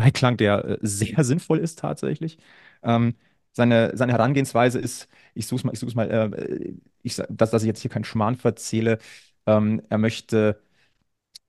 [0.00, 2.38] Dreiklang, der äh, sehr sinnvoll ist tatsächlich.
[2.82, 3.14] Ähm,
[3.52, 7.50] seine, seine Herangehensweise ist, ich suche es mal, ich suche es mal, äh, ich, dass,
[7.50, 8.98] dass ich jetzt hier keinen Schmarrn verzähle.
[9.46, 10.60] Ähm, er möchte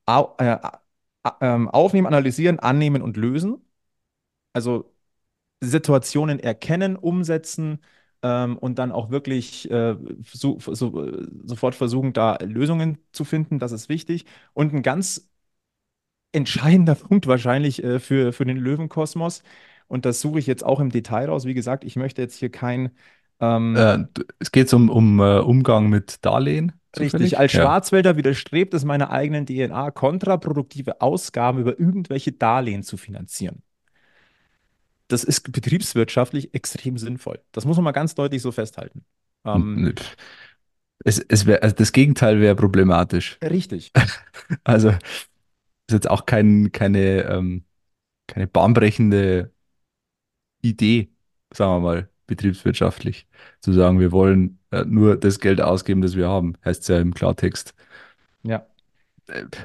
[0.06, 0.58] au, äh,
[1.42, 3.62] ähm, aufnehmen, analysieren, annehmen und lösen.
[4.54, 4.94] Also
[5.62, 7.82] Situationen erkennen, umsetzen
[8.24, 9.98] ähm, und dann auch wirklich äh,
[10.34, 11.12] so, so,
[11.46, 13.60] sofort versuchen, da Lösungen zu finden.
[13.60, 14.26] Das ist wichtig.
[14.54, 15.31] Und ein ganz
[16.32, 19.44] entscheidender Punkt wahrscheinlich äh, für, für den Löwenkosmos.
[19.88, 21.46] Und das suche ich jetzt auch im Detail raus.
[21.46, 22.92] Wie gesagt, ich möchte jetzt hier kein.
[23.40, 24.06] Ähm, Äh,
[24.40, 26.74] es geht um, um äh, Umgang mit Darlehen.
[26.98, 27.40] Richtig, zufällig?
[27.40, 27.62] als Ja.
[27.64, 33.64] Schwarzwälder widerstrebt es meiner eigenen DNA, kontraproduktive Ausgaben über irgendwelche Darlehen zu finanzieren.
[35.08, 37.40] Das ist betriebswirtschaftlich extrem sinnvoll.
[37.52, 39.04] Das muss man mal ganz deutlich so festhalten.
[39.46, 39.94] Ähm.
[41.04, 43.40] Es, es wär, also das Gegenteil wäre problematisch.
[43.44, 43.92] richtig.
[44.64, 44.94] Also
[45.92, 47.66] ist jetzt auch kein, keine, ähm,
[48.28, 49.52] keine bahnbrechende
[50.62, 51.12] Idee,
[51.54, 53.28] sagen wir mal, betriebswirtschaftlich,
[53.60, 57.00] zu sagen, wir wollen äh, nur das Geld ausgeben, das wir haben, heißt es ja
[57.00, 57.74] im Klartext.
[58.44, 58.66] Ja.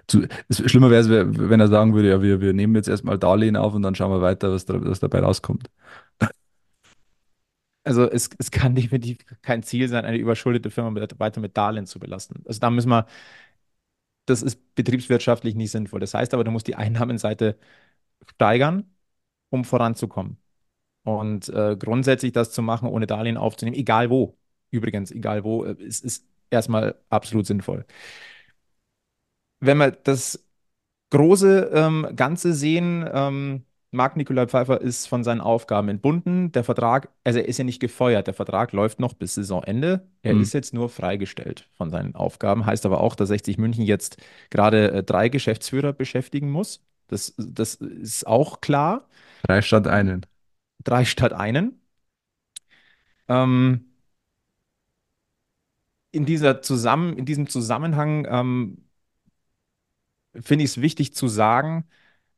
[0.07, 3.19] Zu, es, schlimmer wäre es, wenn er sagen würde, ja, wir, wir nehmen jetzt erstmal
[3.19, 5.71] Darlehen auf und dann schauen wir weiter, was, da, was dabei rauskommt.
[7.85, 11.87] Also es, es kann definitiv kein Ziel sein, eine überschuldete Firma mit, weiter mit Darlehen
[11.87, 12.43] zu belasten.
[12.45, 13.07] Also da müssen wir,
[14.27, 16.01] das ist betriebswirtschaftlich nicht sinnvoll.
[16.01, 17.59] Das heißt aber, du musst die Einnahmenseite
[18.35, 18.85] steigern,
[19.51, 20.39] um voranzukommen.
[21.05, 24.37] Und äh, grundsätzlich das zu machen, ohne Darlehen aufzunehmen, egal wo,
[24.71, 27.87] übrigens, egal wo, äh, ist, ist erstmal absolut sinnvoll.
[29.61, 30.45] Wenn wir das
[31.11, 36.53] große ähm, Ganze sehen, ähm, Marc Nikolai Pfeiffer ist von seinen Aufgaben entbunden.
[36.53, 40.07] Der Vertrag, also er ist ja nicht gefeuert, der Vertrag läuft noch bis Saisonende.
[40.23, 40.43] Er Mhm.
[40.43, 42.67] ist jetzt nur freigestellt von seinen Aufgaben.
[42.67, 44.19] Heißt aber auch, dass 60 München jetzt
[44.51, 46.85] gerade äh, drei Geschäftsführer beschäftigen muss.
[47.09, 49.09] Das, das ist auch klar.
[49.45, 50.27] Drei statt einen.
[50.85, 51.81] Drei statt einen.
[53.29, 53.85] Ähm,
[56.11, 58.79] in dieser Zusammen, in diesem Zusammenhang ähm,
[60.41, 61.85] finde ich es wichtig zu sagen,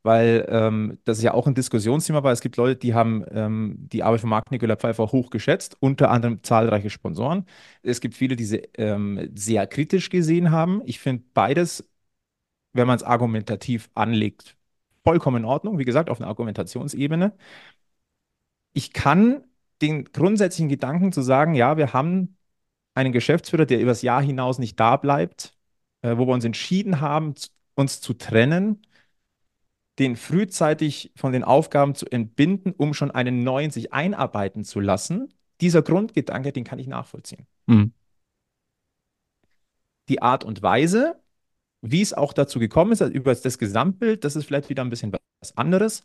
[0.03, 2.31] weil ähm, das ja auch ein Diskussionsthema war.
[2.31, 6.09] Es gibt Leute, die haben ähm, die Arbeit von Marc Nikolai Pfeiffer hoch geschätzt, unter
[6.11, 7.45] anderem zahlreiche Sponsoren.
[7.83, 10.81] Es gibt viele, die sie ähm, sehr kritisch gesehen haben.
[10.85, 11.89] Ich finde beides,
[12.73, 14.55] wenn man es argumentativ anlegt,
[15.03, 15.79] vollkommen in Ordnung.
[15.79, 17.33] Wie gesagt, auf einer Argumentationsebene.
[18.73, 19.43] Ich kann
[19.81, 22.37] den grundsätzlichen Gedanken zu sagen, ja, wir haben
[22.93, 25.53] einen Geschäftsführer, der übers Jahr hinaus nicht da bleibt,
[26.01, 27.33] äh, wo wir uns entschieden haben,
[27.75, 28.81] uns zu trennen,
[29.99, 35.33] den frühzeitig von den Aufgaben zu entbinden, um schon einen neuen sich einarbeiten zu lassen.
[35.61, 37.45] Dieser Grundgedanke, den kann ich nachvollziehen.
[37.67, 37.91] Mhm.
[40.07, 41.19] Die Art und Weise,
[41.81, 44.89] wie es auch dazu gekommen ist, also über das Gesamtbild, das ist vielleicht wieder ein
[44.89, 46.03] bisschen was anderes.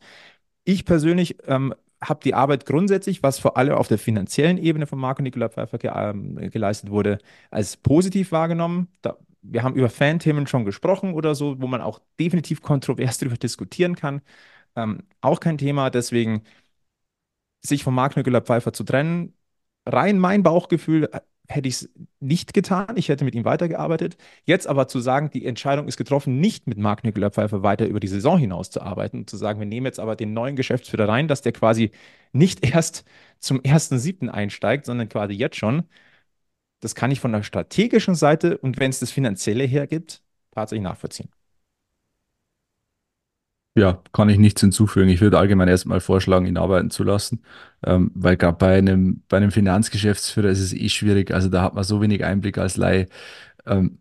[0.64, 4.98] Ich persönlich ähm, habe die Arbeit grundsätzlich, was vor allem auf der finanziellen Ebene von
[4.98, 7.18] Marco Nicola Pfeiffer ge ähm, geleistet wurde,
[7.50, 8.88] als positiv wahrgenommen.
[9.02, 13.36] Da, wir haben über Fanthemen schon gesprochen oder so, wo man auch definitiv kontrovers darüber
[13.36, 14.22] diskutieren kann.
[14.76, 16.44] Ähm, auch kein Thema, deswegen
[17.62, 19.34] sich von Marc Nicola Pfeiffer zu trennen,
[19.86, 21.90] rein mein Bauchgefühl äh, hätte ich es
[22.20, 22.96] nicht getan.
[22.96, 24.16] Ich hätte mit ihm weitergearbeitet.
[24.44, 28.00] Jetzt aber zu sagen, die Entscheidung ist getroffen, nicht mit Marc Nicola Pfeiffer weiter über
[28.00, 31.08] die Saison hinaus zu arbeiten und zu sagen, wir nehmen jetzt aber den neuen Geschäftsführer
[31.08, 31.90] rein, dass der quasi
[32.32, 33.04] nicht erst
[33.40, 34.30] zum 1.7.
[34.30, 35.84] einsteigt, sondern quasi jetzt schon.
[36.84, 41.30] Das kann ich von der strategischen Seite und wenn es das Finanzielle hergibt, tatsächlich nachvollziehen.
[43.74, 45.08] Ja, kann ich nichts hinzufügen.
[45.08, 47.42] Ich würde allgemein erstmal vorschlagen, ihn arbeiten zu lassen,
[47.86, 51.32] ähm, weil gerade bei einem, bei einem Finanzgeschäftsführer ist es eh schwierig.
[51.32, 53.06] Also da hat man so wenig Einblick als Laie.
[53.64, 53.98] Ähm,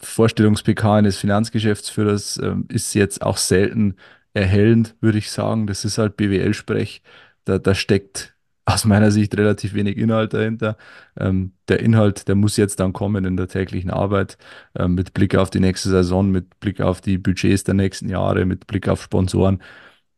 [0.00, 3.96] Vorstellungs-PK eines Finanzgeschäftsführers ähm, ist jetzt auch selten
[4.32, 5.66] erhellend, würde ich sagen.
[5.66, 7.02] Das ist halt BWL-Sprech.
[7.44, 8.35] Da, da steckt
[8.66, 10.76] aus meiner Sicht relativ wenig Inhalt dahinter.
[11.18, 14.38] Ähm, der Inhalt, der muss jetzt dann kommen in der täglichen Arbeit,
[14.76, 18.44] ähm, mit Blick auf die nächste Saison, mit Blick auf die Budgets der nächsten Jahre,
[18.46, 19.62] mit Blick auf Sponsoren.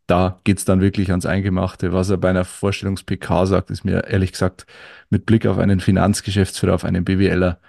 [0.06, 1.92] Da geht's dann wirklich ans Eingemachte.
[1.92, 4.66] Was er bei einer Vorstellungs-PK sagt, ist mir ehrlich gesagt
[5.10, 7.60] mit Blick auf einen Finanzgeschäftsführer, auf einen BWLer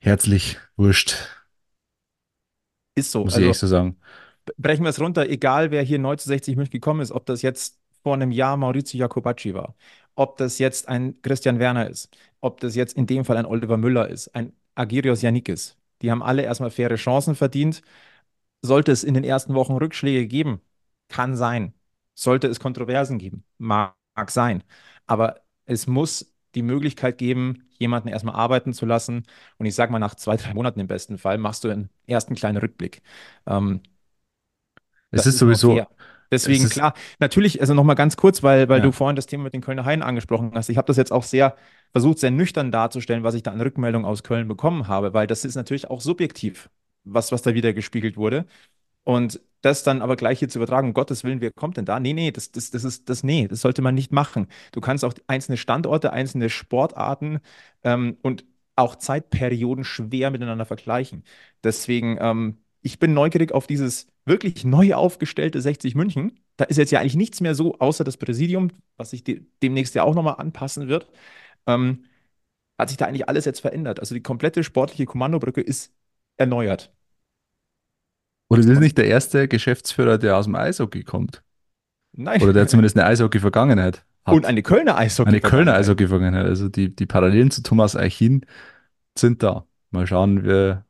[0.00, 1.16] herzlich wurscht,
[2.94, 3.24] Ist so.
[3.24, 3.96] muss ich Also, echt so sagen.
[4.58, 7.42] brechen wir es runter, egal wer hier neu zu 60 München gekommen ist, ob das
[7.42, 9.74] jetzt vor einem Jahr Maurizio Jacobacci war,
[10.14, 13.76] ob das jetzt ein Christian Werner ist, ob das jetzt in dem Fall ein Oliver
[13.76, 15.76] Müller ist, ein Agirios Janikis.
[16.02, 17.82] Die haben alle erstmal faire Chancen verdient.
[18.62, 20.60] Sollte es in den ersten Wochen Rückschläge geben,
[21.08, 21.74] kann sein.
[22.14, 24.64] Sollte es Kontroversen geben, mag, mag sein.
[25.06, 29.24] Aber es muss die Möglichkeit geben, jemanden erstmal arbeiten zu lassen.
[29.58, 32.34] Und ich sage mal, nach zwei, drei Monaten im besten Fall machst du einen ersten
[32.34, 33.02] kleinen Rückblick.
[33.46, 33.82] Ähm,
[35.10, 35.88] Es ist ist sowieso, fair.
[36.30, 38.84] Deswegen, klar, natürlich, also nochmal ganz kurz, weil, weil Ja.
[38.84, 40.68] du vorhin das Thema mit den Kölner Haien angesprochen hast.
[40.68, 41.56] Ich habe das jetzt auch sehr
[41.92, 45.44] versucht, sehr nüchtern darzustellen, was ich da an Rückmeldung aus Köln bekommen habe, weil das
[45.44, 46.68] ist natürlich auch subjektiv,
[47.04, 48.46] was, was da wieder gespiegelt wurde.
[49.04, 52.00] Und das dann aber gleich hier zu übertragen, um Gottes Willen, wer kommt denn da?
[52.00, 54.48] Nee, nee, das, das, das ist, das, nee, das sollte man nicht machen.
[54.72, 57.40] Du kannst auch einzelne Standorte, einzelne Sportarten
[57.84, 58.44] ähm, und
[58.76, 61.24] auch Zeitperioden schwer miteinander vergleichen.
[61.64, 66.40] Deswegen, ähm, ich bin neugierig auf dieses wirklich neu aufgestellte 60 München.
[66.56, 69.94] Da ist jetzt ja eigentlich nichts mehr so, außer das Präsidium, was sich de demnächst
[69.94, 71.08] ja auch nochmal anpassen wird.
[71.66, 72.04] Ähm,
[72.78, 74.00] hat sich da eigentlich alles jetzt verändert.
[74.00, 75.92] Also die komplette sportliche Kommandobrücke ist
[76.36, 76.92] erneuert.
[78.48, 81.42] oder es ist nicht der erste Geschäftsführer, der aus dem Eishockey kommt.
[82.12, 82.42] Nein.
[82.42, 84.34] Oder der zumindest eine Eishockey-Vergangenheit hat.
[84.34, 85.28] Und eine Kölner Eishockey.
[85.28, 86.46] Eine Kölner Eishockey-Vergangenheit.
[86.46, 88.46] Also die, die Parallelen zu Thomas Eichin
[89.18, 89.66] sind da.
[89.90, 90.85] Mal schauen, wir,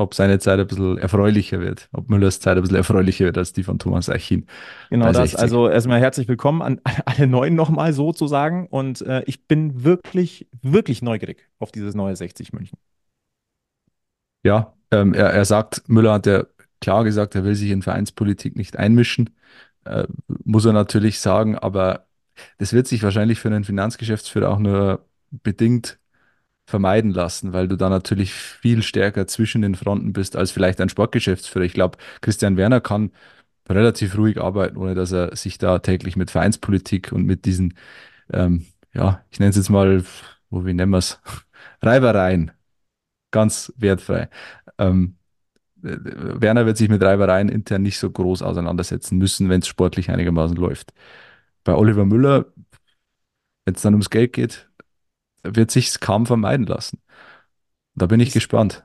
[0.00, 1.90] ob seine Zeit ein bisschen erfreulicher wird.
[1.92, 4.46] Ob Müllers Zeit ein bisschen erfreulicher wird als die von Thomas Eichin.
[4.88, 5.32] Genau das.
[5.32, 5.38] 60.
[5.38, 8.66] Also erstmal herzlich willkommen an alle Neuen nochmal sozusagen.
[8.66, 12.78] Und äh, ich bin wirklich, wirklich neugierig auf dieses neue 60 München.
[14.42, 16.46] Ja, ähm, er, er sagt, Müller hat ja
[16.80, 19.36] klar gesagt, er will sich in Vereinspolitik nicht einmischen.
[19.84, 20.06] Äh,
[20.44, 22.06] muss er natürlich sagen, aber
[22.56, 25.99] das wird sich wahrscheinlich für einen Finanzgeschäftsführer auch nur bedingt
[26.70, 30.88] vermeiden lassen, weil du da natürlich viel stärker zwischen den Fronten bist als vielleicht ein
[30.88, 31.64] Sportgeschäftsführer.
[31.64, 33.10] Ich glaube, Christian Werner kann
[33.68, 37.74] relativ ruhig arbeiten, ohne dass er sich da täglich mit Vereinspolitik und mit diesen,
[38.32, 40.04] ähm, ja, ich nenne es jetzt mal,
[40.50, 41.20] wo, wie nennen wir es,
[41.82, 42.52] Reibereien,
[43.30, 44.28] ganz wertfrei.
[44.78, 45.16] Ähm,
[45.82, 50.10] äh, Werner wird sich mit Reibereien intern nicht so groß auseinandersetzen müssen, wenn es sportlich
[50.10, 50.92] einigermaßen läuft.
[51.64, 52.46] Bei Oliver Müller,
[53.64, 54.69] wenn es dann ums Geld geht,
[55.44, 57.00] wird sich kaum vermeiden lassen.
[57.94, 58.84] Da bin ich Ist- gespannt.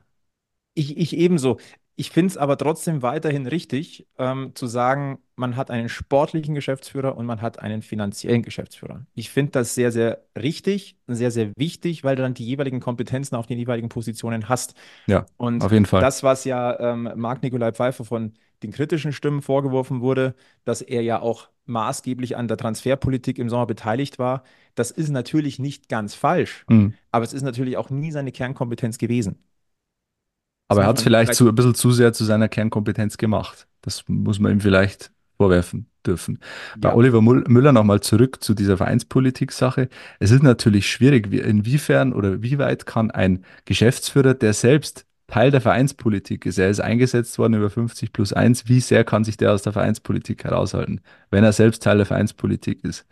[0.73, 1.57] Ich, ich ebenso.
[1.97, 7.15] Ich finde es aber trotzdem weiterhin richtig, ähm, zu sagen, man hat einen sportlichen Geschäftsführer
[7.17, 9.05] und man hat einen finanziellen Geschäftsführer.
[9.13, 13.35] Ich finde das sehr, sehr richtig, sehr, sehr wichtig, weil du dann die jeweiligen Kompetenzen
[13.35, 14.75] auf den jeweiligen Positionen hast.
[15.07, 16.01] Ja, Und auf jeden Fall.
[16.01, 18.33] das, was ja ähm, Marc-Nikolai Pfeiffer von
[18.63, 20.35] den kritischen Stimmen vorgeworfen wurde,
[20.65, 24.43] dass er ja auch maßgeblich an der Transferpolitik im Sommer beteiligt war,
[24.75, 26.93] das ist natürlich nicht ganz falsch, Mhm.
[27.11, 29.37] aber es ist natürlich auch nie seine Kernkompetenz gewesen.
[30.67, 33.17] Aber er muss hat es vielleicht vielleicht- zu, ein bisschen zu sehr zu seiner Kernkompetenz
[33.17, 33.67] gemacht.
[33.81, 36.39] Das muss man ihm vielleicht vorwerfen dürfen.
[36.77, 36.95] Bei Ja.
[36.95, 39.89] Oliver Müller nochmal zurück zu dieser Vereinspolitik-Sache.
[40.19, 45.49] Es ist natürlich schwierig, wie, inwiefern oder wie weit kann ein Geschäftsführer, der selbst Teil
[45.51, 49.37] der Vereinspolitik ist, er ist eingesetzt worden über 50 plus 1, wie sehr kann sich
[49.37, 51.01] der aus der Vereinspolitik heraushalten,
[51.31, 53.05] wenn er selbst Teil der Vereinspolitik ist?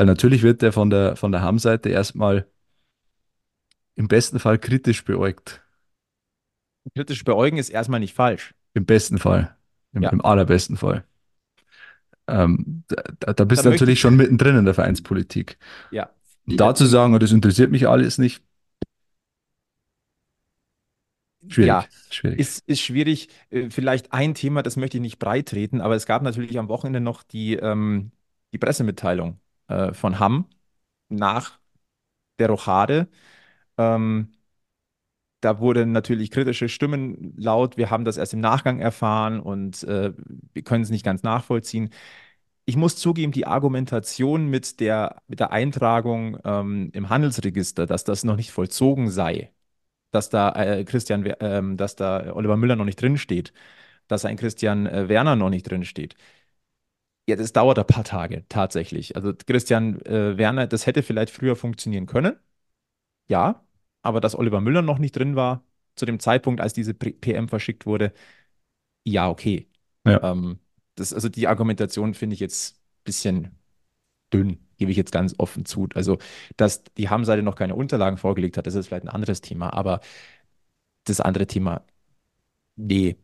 [0.00, 2.46] Weil natürlich wird der von der, von der Ham-Seite erstmal
[3.96, 5.62] im besten Fall kritisch beäugt.
[6.94, 8.54] Kritisch beäugen ist erstmal nicht falsch.
[8.72, 9.54] Im besten Fall.
[9.92, 10.08] Im, Ja.
[10.08, 11.04] im allerbesten Fall.
[12.28, 15.58] Ähm, da, da, bist du natürlich ich- schon mittendrin in der Vereinspolitik.
[15.90, 16.08] Ja.
[16.46, 18.42] Und da zu sagen, oh, das interessiert mich alles nicht,
[21.46, 21.68] schwierig.
[21.68, 22.40] Ja, schwierig.
[22.40, 23.28] ist, ist schwierig.
[23.50, 26.68] Äh, Vielleicht ein Thema, das möchte ich nicht breit treten, aber es gab natürlich am
[26.68, 28.12] Wochenende noch die, ähm,
[28.54, 29.38] die Pressemitteilung
[29.70, 30.46] äh, von Hamm
[31.08, 31.60] nach
[32.38, 33.08] der Rochade.
[33.78, 34.32] Ähm,
[35.40, 37.76] da wurden natürlich kritische Stimmen laut.
[37.76, 40.12] Wir haben das erst im Nachgang erfahren und äh,
[40.52, 41.90] wir können es nicht ganz nachvollziehen.
[42.66, 48.24] Ich muss zugeben, die Argumentation mit der, mit der Eintragung ähm, im Handelsregister, dass das
[48.24, 49.52] noch nicht vollzogen sei,
[50.12, 53.52] dass da äh, Christian, ähm, dass da Oliver Müller noch nicht drin steht,
[54.08, 56.16] dass ein Christian äh, Werner noch nicht drin steht.
[57.30, 59.14] Ja, das dauert ein paar Tage tatsächlich.
[59.14, 62.34] Also Christian äh, Werner, das hätte vielleicht früher funktionieren können.
[63.28, 63.64] Ja,
[64.02, 65.64] aber dass Oliver Müller noch nicht drin war
[65.96, 68.12] zu dem Zeitpunkt, als diese PM verschickt wurde,
[69.04, 69.68] ja, okay.
[70.06, 70.22] Ja.
[70.32, 70.60] Ähm,
[70.96, 73.58] das, also die Argumentation finde ich jetzt ein bisschen
[74.32, 75.88] dünn, gebe ich jetzt ganz offen zu.
[75.94, 76.18] Also,
[76.56, 80.00] dass die Ham-Seite noch keine Unterlagen vorgelegt hat, das ist vielleicht ein anderes Thema, aber
[81.04, 81.84] das andere Thema,
[82.76, 83.16] nee,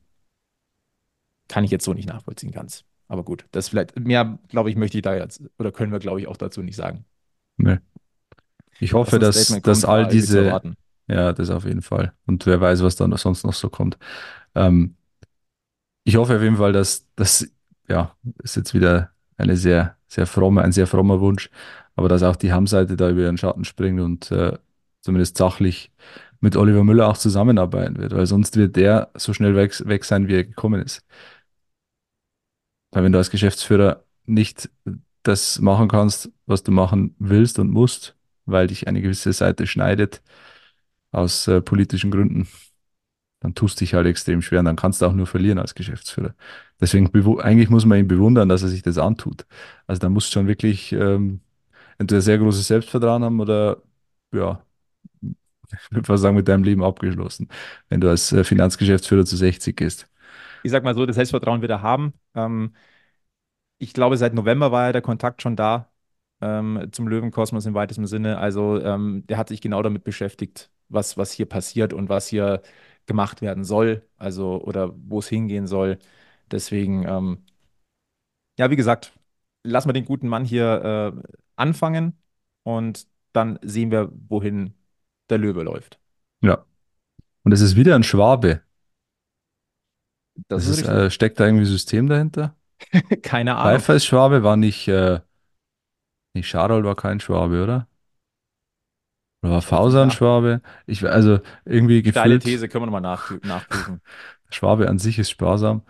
[1.48, 2.84] kann ich jetzt so nicht nachvollziehen ganz.
[3.08, 6.20] Aber gut, das vielleicht, mehr, glaube ich, möchte ich da jetzt, oder können wir, glaube
[6.20, 7.04] ich, auch dazu nicht sagen.
[7.56, 7.78] Nee.
[8.80, 10.60] Ich hoffe, dass, dass war all diese,
[11.08, 12.12] ja, das auf jeden Fall.
[12.26, 13.96] Und wer weiß, was dann sonst noch so kommt.
[14.54, 14.96] Ähm,
[16.04, 17.48] ich hoffe auf jeden Fall, dass das,
[17.88, 21.50] ja, ist jetzt wieder eine sehr, sehr fromme, ein sehr frommer Wunsch,
[21.94, 24.58] aber dass auch die Ham-Seite da über ihren Schatten springt und äh,
[25.00, 25.92] zumindest sachlich
[26.40, 30.28] mit Oliver Müller auch zusammenarbeiten wird, weil sonst wird der so schnell weg, weg sein,
[30.28, 31.02] wie er gekommen ist.
[32.90, 34.70] Weil wenn du als Geschäftsführer nicht
[35.22, 40.22] das machen kannst, was du machen willst und musst, weil dich eine gewisse Seite schneidet
[41.12, 42.48] aus äh, politischen Gründen,
[43.40, 46.34] dann tust dich halt extrem schwer und dann kannst du auch nur verlieren als Geschäftsführer.
[46.80, 47.10] Deswegen,
[47.40, 49.46] eigentlich muss man ihn bewundern, dass er sich das antut.
[49.86, 51.40] Also da musst du schon wirklich ähm,
[51.98, 53.82] entweder sehr großes Selbstvertrauen haben oder
[54.32, 54.62] ja,
[55.72, 57.48] ich würde fast sagen, mit deinem Leben abgeschlossen,
[57.88, 60.08] wenn du als äh, Finanzgeschäftsführer zu 60 gehst.
[60.66, 62.12] Ich sag mal so, das Selbstvertrauen wird er haben.
[62.34, 62.74] Ähm,
[63.78, 65.92] ich glaube, seit November war ja der Kontakt schon da
[66.40, 68.38] ähm, zum Löwenkosmos im weitesten Sinne.
[68.38, 72.62] Also ähm, der hat sich genau damit beschäftigt, was, was hier passiert und was hier
[73.06, 75.98] gemacht werden soll, also oder wo es hingehen soll.
[76.50, 77.44] Deswegen, ähm,
[78.58, 79.12] ja, wie gesagt,
[79.62, 82.18] lassen wir den guten Mann hier äh, anfangen
[82.64, 84.74] und dann sehen wir, wohin
[85.30, 86.00] der Löwe läuft.
[86.40, 86.64] Ja.
[87.44, 88.65] Und es ist wieder ein Schwabe.
[90.48, 92.54] Das, Das ist äh, steckt da irgendwie System dahinter?
[93.22, 93.80] Keine Ahnung.
[93.80, 95.20] Pfeiffer ist Schwabe, war nicht, äh,
[96.34, 97.88] nicht Scharol war kein Schwabe, oder?
[99.42, 100.14] Oder war Fauser ein Ja.
[100.14, 100.60] Schwabe?
[100.86, 104.00] Ich, also irgendwie gefühlt, These, können wir nochmal nach, nachprüfen.
[104.50, 105.82] Schwabe an sich ist sparsam.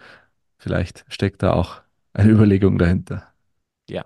[0.59, 1.83] Vielleicht steckt da auch
[2.15, 3.29] eine Überlegung dahinter.
[3.89, 4.05] Ja.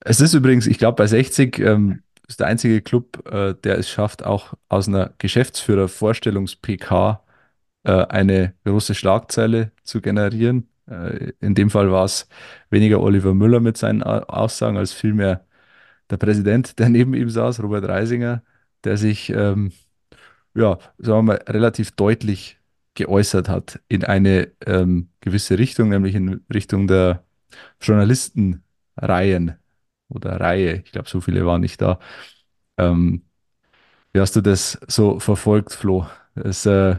[0.00, 3.90] Es ist übrigens, ich glaube, bei 60 ähm, ist der einzige Club, äh, der es
[3.90, 7.20] schafft, auch aus einer Geschäftsführer-Vorstellungs-PK
[7.88, 10.68] eine große Schlagzeile zu generieren.
[10.86, 12.28] Äh, in dem Fall war es
[12.70, 15.46] weniger Oliver Müller mit seinen Aussagen, als vielmehr
[16.10, 18.42] der Präsident, der neben ihm saß, Robert Reisinger,
[18.84, 19.72] der sich, ähm,
[20.54, 22.58] ja, sagen wir mal, relativ deutlich
[22.94, 27.24] geäußert hat in eine ähm, gewisse Richtung, nämlich in Richtung der
[27.80, 29.56] Journalistenreihen
[30.08, 30.82] oder Reihe.
[30.84, 31.98] Ich glaube, so viele waren nicht da.
[32.78, 33.22] Ähm,
[34.12, 36.06] wie hast du das so verfolgt, Flo?
[36.34, 36.96] Es äh,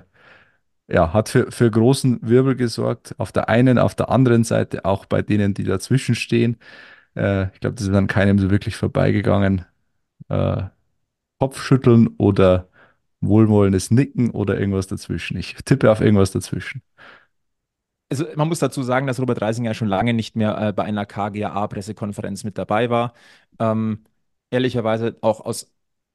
[0.91, 3.15] ja, hat für, für großen Wirbel gesorgt.
[3.17, 6.57] Auf der einen, auf der anderen Seite auch bei denen, die dazwischen stehen.
[7.15, 9.65] Äh, ich glaube, das ist an keinem so wirklich vorbeigegangen.
[10.29, 10.63] Äh,
[11.39, 12.69] Kopfschütteln oder
[13.21, 15.37] wohlwollendes Nicken oder irgendwas dazwischen.
[15.37, 16.81] Ich tippe auf irgendwas dazwischen.
[18.09, 21.05] Also man muss dazu sagen, dass Robert Reisinger schon lange nicht mehr äh, bei einer
[21.05, 23.13] KGaA-Pressekonferenz mit dabei war.
[23.59, 24.03] Ähm,
[24.49, 25.71] ehrlicherweise auch aus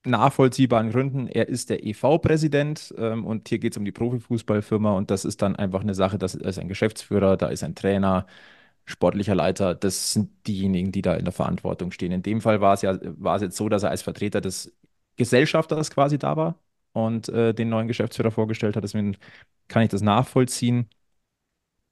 [0.07, 1.29] nachvollziehbaren Gründen.
[1.29, 5.43] Er ist der EV-Präsident ähm, und hier geht es um die Profifußballfirma und das ist
[5.43, 8.27] dann einfach eine Sache, das ist ein Geschäftsführer, da ist ein Trainer,
[8.87, 12.13] sportlicher Leiter, das sind diejenigen, die da in der Verantwortung stehen.
[12.13, 14.75] In dem Fall war es ja war es jetzt so, dass er als Vertreter des
[15.17, 16.61] Gesellschafters quasi da war
[16.93, 18.85] und äh, den neuen Geschäftsführer vorgestellt hat.
[18.85, 19.17] Deswegen
[19.69, 20.89] kann ich das nachvollziehen.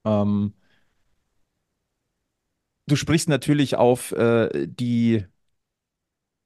[0.05, 0.53] Ähm,
[2.87, 5.25] du sprichst natürlich auf äh, die,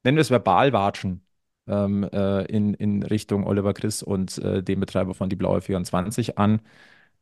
[0.04, 1.26] nennen wir es Verbalwatschen,
[1.70, 6.38] ähm, äh, in, in Richtung Oliver Chris und äh, dem Betreiber von Die Blaue 24
[6.38, 6.62] an.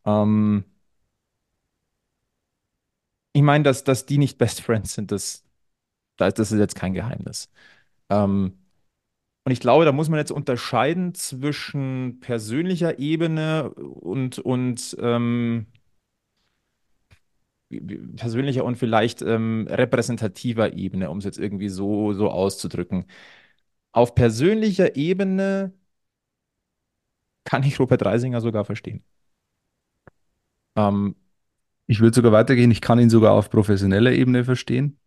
[0.06, 0.66] Ähm,
[3.34, 5.44] ich meine, dass, dass die nicht Best Friends sind, das,
[6.18, 7.50] das ist jetzt kein Geheimnis.
[8.10, 8.58] Ähm,
[9.46, 15.68] und ich glaube, da muss man jetzt unterscheiden zwischen persönlicher Ebene und, und ähm,
[18.16, 23.06] persönlicher und vielleicht ähm, repräsentativer Ebene, um es jetzt irgendwie so, so auszudrücken.
[23.98, 25.74] Auf persönlicher Ebene
[27.46, 29.04] kann ich Robert Reisinger sogar verstehen.
[30.76, 31.16] Ähm,
[31.88, 32.72] Ich würde sogar weitergehen.
[32.72, 35.00] Ich kann ihn sogar auf professioneller Ebene verstehen.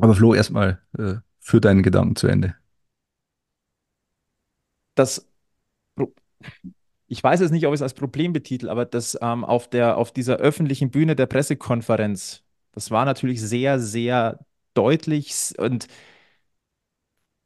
[0.00, 2.54] Aber Flo, erstmal äh, führ deinen Gedanken zu Ende.
[4.94, 5.26] das,
[7.06, 9.98] ich weiß jetzt nicht, ob ich es als Problem betitel, aber das ähm, auf der,
[9.98, 12.42] auf dieser öffentlichen Bühne der Pressekonferenz,
[12.72, 14.40] das war natürlich sehr, sehr
[14.74, 15.86] deutlich und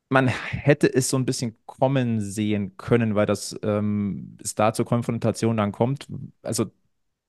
[0.08, 4.86] man hätte es so ein bisschen kommen sehen können, weil das ähm, es da zur
[4.86, 6.06] Konfrontation dann kommt.
[6.42, 6.70] Also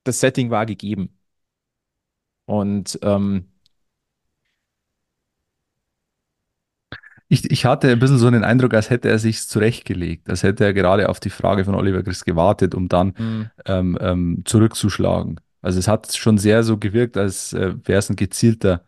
[0.05, 1.17] das Setting war gegeben.
[2.45, 3.49] Und ähm,
[7.27, 10.63] Ich, ich hatte ein bisschen so den Eindruck, als hätte er sich zurechtgelegt, als hätte
[10.65, 15.39] er gerade auf die Frage von Oliver Christ gewartet, um dann mh, ähm, ähm, zurückzuschlagen.
[15.61, 18.83] Also es hat schon sehr so gewirkt, als äh, wäre es ein gezielter,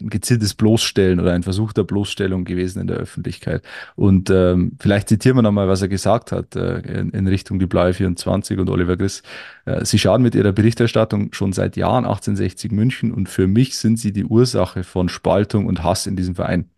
[0.00, 3.62] ein gezieltes Bloßstellen oder ein Versuch der Bloßstellung gewesen in der Öffentlichkeit.
[3.94, 7.66] Und ähm, vielleicht zitieren wir nochmal, was er gesagt hat äh, in, in Richtung die
[7.66, 9.22] Blaue 24 und Oliver Griss.
[9.64, 13.98] Äh, sie schaden mit ihrer Berichterstattung schon seit Jahren 1860 München und für mich sind
[13.98, 16.70] sie die Ursache von Spaltung und Hass in diesem Verein.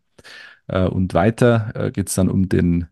[0.67, 2.87] Äh, und weiter äh, geht es dann um den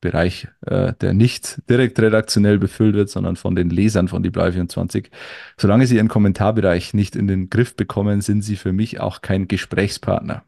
[0.00, 4.52] Bereich, äh, der nicht direkt redaktionell befüllt wird, sondern von den Lesern von die Blei
[4.52, 5.10] 24.
[5.56, 9.48] Solange sie ihren Kommentarbereich nicht in den Griff bekommen, sind sie für mich auch kein
[9.48, 10.44] Gesprächspartner.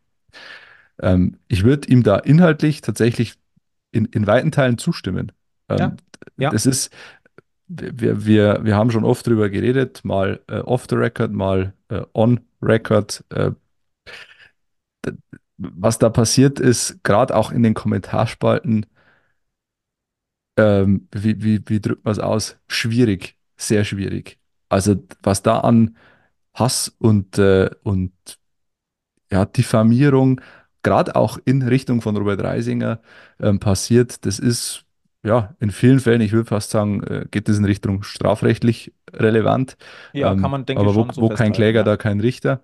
[1.01, 3.35] Ähm, ich würde ihm da inhaltlich tatsächlich
[3.91, 5.33] in, in weiten Teilen zustimmen.
[5.69, 5.97] Ähm, Ja,
[6.37, 6.51] ja.
[6.51, 6.93] Das ist,
[7.69, 12.03] wir, wir, wir haben schon oft drüber geredet, mal äh, off the record, mal äh,
[12.13, 13.25] on record.
[13.31, 13.53] Äh,
[15.57, 18.87] was da passiert ist, gerade auch in den Kommentarspalten,
[20.59, 22.59] ähm, wie, wie, wie drückt man es aus?
[22.69, 24.41] Schwierig, sehr schwierig.
[24.71, 25.97] Also was da an
[26.55, 28.13] Hass und, äh, und
[29.31, 30.41] ja, Diffamierung,
[30.83, 33.01] gerade auch in Richtung von Robert Reisinger
[33.41, 34.85] ähm, passiert, das ist
[35.23, 39.77] ja in vielen Fällen, ich würde fast sagen, äh, geht das in Richtung strafrechtlich relevant.
[40.13, 41.85] Ja, kann Ähm, man, denke ich, aber wo, schon so wo kein Kläger, ja.
[41.85, 42.63] da kein Richter.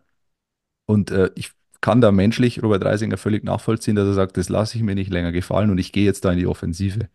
[0.87, 4.77] Und äh, ich kann da menschlich Robert Reisinger völlig nachvollziehen, dass er sagt, das lasse
[4.79, 7.09] ich mir nicht länger gefallen und ich gehe jetzt da in die Offensive.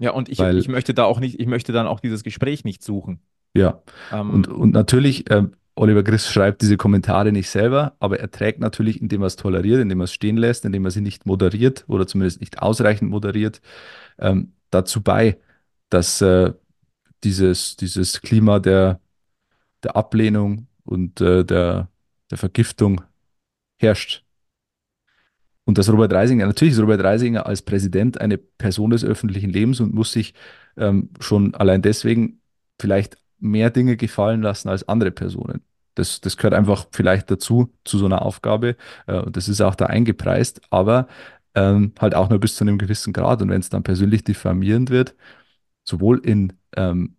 [0.00, 2.64] Ja, und ich, Weil- ich möchte da auch nicht, ich möchte dann auch dieses Gespräch
[2.64, 3.20] nicht suchen.
[3.54, 3.82] Ja.
[4.12, 8.60] Ähm, Und, und natürlich, ähm, Oliver Chris schreibt diese Kommentare nicht selber, aber er trägt
[8.60, 11.84] natürlich, indem er es toleriert, indem er es stehen lässt, indem er sie nicht moderiert
[11.86, 13.60] oder zumindest nicht ausreichend moderiert,
[14.18, 15.38] ähm, dazu bei,
[15.90, 16.52] dass äh,
[17.22, 19.00] dieses, dieses Klima der,
[19.82, 21.88] der Ablehnung und äh, der,
[22.30, 23.02] der Vergiftung
[23.78, 24.24] herrscht.
[25.70, 29.78] Und dass Robert Reisinger, natürlich ist Robert Reisinger als Präsident eine Person des öffentlichen Lebens
[29.78, 30.34] und muss sich
[30.76, 32.40] ähm, schon allein deswegen
[32.80, 35.60] vielleicht mehr Dinge gefallen lassen als andere Personen.
[35.94, 38.74] Das, das gehört einfach vielleicht dazu, zu so einer Aufgabe.
[39.06, 41.06] Äh, das ist auch da eingepreist, aber
[41.54, 43.40] ähm, halt auch nur bis zu einem gewissen Grad.
[43.40, 45.14] Und wenn es dann persönlich diffamierend wird,
[45.84, 47.14] sowohl in ähm,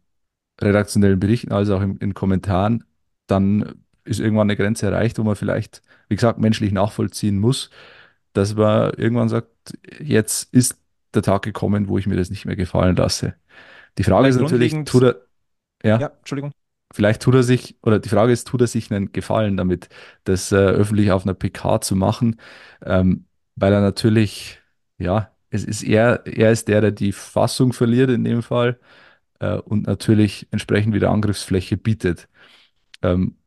[0.59, 2.83] redaktionellen Berichten als auch in, in Kommentaren,
[3.27, 7.69] dann ist irgendwann eine Grenze erreicht, wo man vielleicht, wie gesagt, menschlich nachvollziehen muss,
[8.33, 9.49] dass man irgendwann sagt,
[9.99, 10.77] jetzt ist
[11.13, 13.35] der Tag gekommen, wo ich mir das nicht mehr gefallen lasse.
[13.97, 15.15] Die Frage ist natürlich, tut er,
[15.83, 16.51] ja, ja, Entschuldigung.
[16.93, 19.89] vielleicht tut er sich, oder die Frage ist, tut er sich einen Gefallen damit,
[20.23, 22.39] das äh, öffentlich auf einer PK zu machen,
[22.85, 23.25] ähm,
[23.55, 24.59] weil er natürlich,
[24.97, 28.79] ja, es ist er, er ist der, der die Fassung verliert in dem Fall
[29.39, 32.29] äh, und natürlich entsprechend wieder Angriffsfläche bietet.
[33.01, 33.37] Ähm,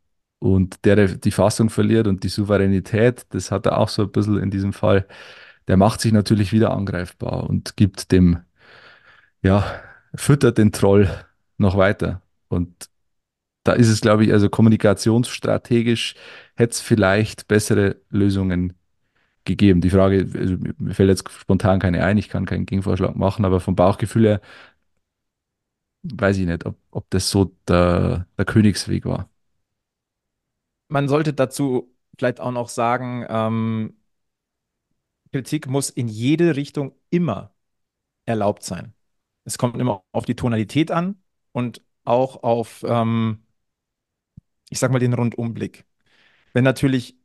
[0.45, 4.39] und der, die Fassung verliert und die Souveränität, das hat er auch so ein bisschen
[4.39, 5.07] in diesem Fall,
[5.69, 8.41] der macht sich natürlich wieder angreifbar und gibt dem,
[9.43, 9.65] ja,
[10.15, 11.09] füttert den Troll
[11.59, 12.23] noch weiter.
[12.49, 12.91] Und
[13.65, 16.15] da ist es, glaube ich, also kommunikationsstrategisch
[16.57, 18.75] hätte es vielleicht bessere Lösungen
[19.45, 19.81] gegeben.
[19.81, 23.61] Die Frage, also mir fällt jetzt spontan keine ein, ich kann keinen Gegenvorschlag machen, aber
[23.61, 24.41] vom Bauchgefühl her
[26.03, 29.31] weiß ich nicht, ob, ob das so der, der Königsweg war.
[30.89, 33.97] Man sollte dazu vielleicht auch noch sagen, ähm,
[35.33, 37.55] Kritik muss in jede Richtung immer
[38.27, 38.95] erlaubt sein.
[39.45, 41.23] Es kommt immer auf die Tonalität an
[41.53, 43.45] und auch auf, ähm,
[44.71, 45.85] ich sag mal, den Rundumblick.
[46.53, 47.17] Wenn natürlich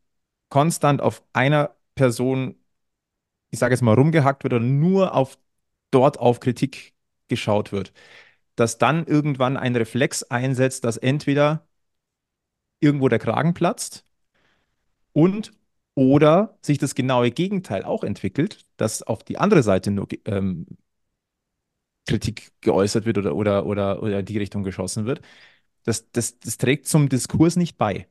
[0.49, 2.55] konstant auf einer Person,
[3.51, 5.39] ich sage jetzt mal, rumgehackt wird oder nur auf
[5.91, 6.95] dort auf Kritik
[7.28, 7.93] geschaut wird,
[8.55, 11.68] dass dann irgendwann ein Reflex einsetzt, dass entweder
[12.80, 14.05] irgendwo der Kragen platzt
[15.13, 15.51] und
[15.95, 20.65] oder sich das genaue Gegenteil auch entwickelt, dass auf die andere Seite nur ähm,
[22.07, 25.21] Kritik geäußert wird oder, oder, oder, oder in die Richtung geschossen wird.
[25.84, 28.07] Das, das, das trägt zum Diskurs nicht bei.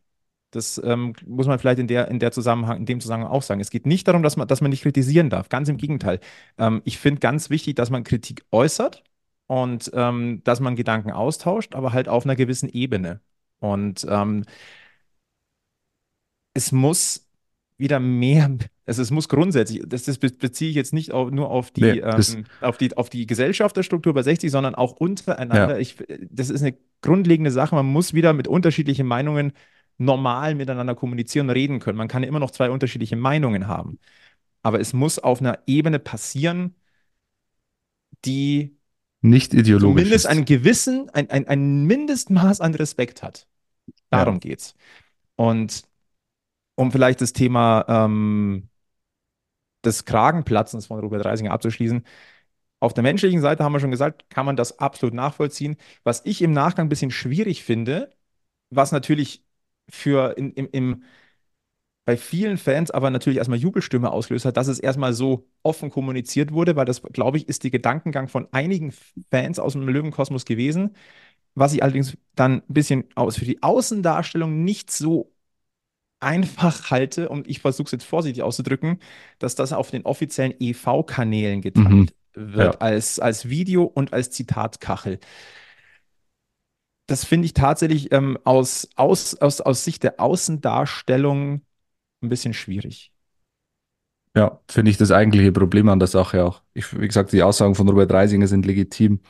[0.50, 3.60] Das ähm, muss man vielleicht in der, in der Zusammenhang, in dem Zusammenhang auch sagen.
[3.60, 5.48] Es geht nicht darum, dass man, dass man nicht kritisieren darf.
[5.50, 6.20] Ganz im Gegenteil.
[6.58, 9.04] Ähm, ich finde ganz wichtig, dass man Kritik äußert
[9.46, 13.20] und ähm, dass man Gedanken austauscht, aber halt auf einer gewissen Ebene.
[13.60, 14.44] Und ähm,
[16.54, 17.26] es muss
[17.76, 18.56] wieder mehr,
[18.86, 21.82] also es muss grundsätzlich, das, das be- beziehe ich jetzt nicht auf, nur auf die,
[21.82, 25.74] Nee, ähm, auf die, auf die Gesellschafterstruktur bei 60, sondern auch untereinander.
[25.74, 25.78] Ja.
[25.78, 25.96] Ich,
[26.30, 27.74] das ist eine grundlegende Sache.
[27.74, 29.52] Man muss wieder mit unterschiedlichen Meinungen
[29.98, 31.98] normal miteinander kommunizieren und reden können.
[31.98, 33.98] Man kann ja immer noch zwei unterschiedliche Meinungen haben.
[34.62, 36.74] Aber es muss auf einer Ebene passieren,
[38.24, 38.77] die
[39.20, 40.02] Nicht ideologisch.
[40.02, 43.46] zumindest einen gewissen, ein, ein, ein Mindestmaß an Respekt hat.
[44.10, 44.40] Darum Ja.
[44.40, 44.74] geht's.
[45.36, 45.82] Und
[46.76, 48.68] um vielleicht das Thema ähm,
[49.84, 52.04] des Kragenplatzens von Robert Reisinger abzuschließen,
[52.80, 55.76] auf der menschlichen Seite haben wir schon gesagt, kann man das absolut nachvollziehen.
[56.04, 58.10] Was ich im Nachgang ein bisschen schwierig finde,
[58.70, 59.44] was natürlich
[59.90, 61.04] für in, im, im,
[62.08, 66.52] bei vielen Fans aber natürlich erstmal Jubelstimme auslöst hat, dass es erstmal so offen kommuniziert
[66.52, 68.94] wurde, weil das, glaube ich, ist der Gedankengang von einigen
[69.30, 70.96] Fans aus dem Löwenkosmos gewesen,
[71.54, 75.34] was ich allerdings dann ein bisschen aus für die Außendarstellung nicht so
[76.18, 79.00] einfach halte, und ich versuche es jetzt vorsichtig auszudrücken,
[79.38, 82.52] dass das auf den offiziellen EV-Kanälen geteilt Mhm.
[82.54, 82.80] wird Ja.
[82.80, 85.18] als, als Video und als Zitatkachel.
[87.06, 91.60] Das finde ich tatsächlich ähm, aus, aus, aus, aus Sicht der Außendarstellung
[92.22, 93.12] ein bisschen schwierig.
[94.36, 96.62] Ja, finde ich das eigentliche Problem an der Sache auch.
[96.74, 99.20] Ich, wie gesagt, die Aussagen von Robert Reisinger sind legitim,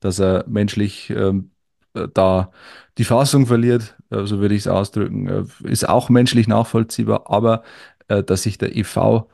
[0.00, 1.52] dass er menschlich ähm,
[1.94, 2.50] äh, da
[2.98, 7.62] die Fassung verliert, äh, so würde ich es ausdrücken, äh, ist auch menschlich nachvollziehbar, aber
[8.08, 9.28] äh, dass sich der EV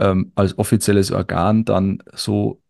[0.00, 2.60] ähm, als offizielles Organ dann so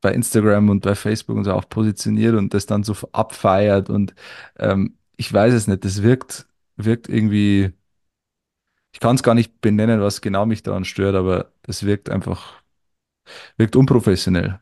[0.00, 4.14] bei Instagram und bei Facebook und so auch positioniert und das dann so abfeiert und
[4.58, 7.72] ähm, ich weiß es nicht, das wirkt, wirkt irgendwie,
[8.94, 12.62] ich kann es gar nicht benennen, was genau mich daran stört, aber das wirkt einfach,
[13.56, 14.60] wirkt unprofessionell.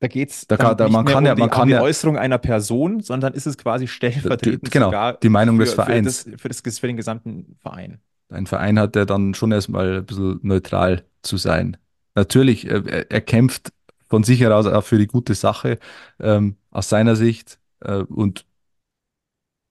[0.00, 1.68] Da geht es Da kann- da- nicht man kann um ja- die, man um kann
[1.68, 5.70] die ja- Äußerung einer Person, sondern ist es quasi stellvertretend genau, sogar die Meinung des
[5.70, 6.22] für, Vereins.
[6.22, 8.00] Für, das, für, das, für den gesamten Verein.
[8.30, 11.76] Ein Verein hat ja dann schon erstmal ein bisschen neutral zu sein.
[12.14, 13.72] Natürlich, äh, er, er kämpft
[14.08, 15.78] von sich heraus auch für die gute Sache,
[16.18, 18.46] ähm, aus seiner Sicht, äh, und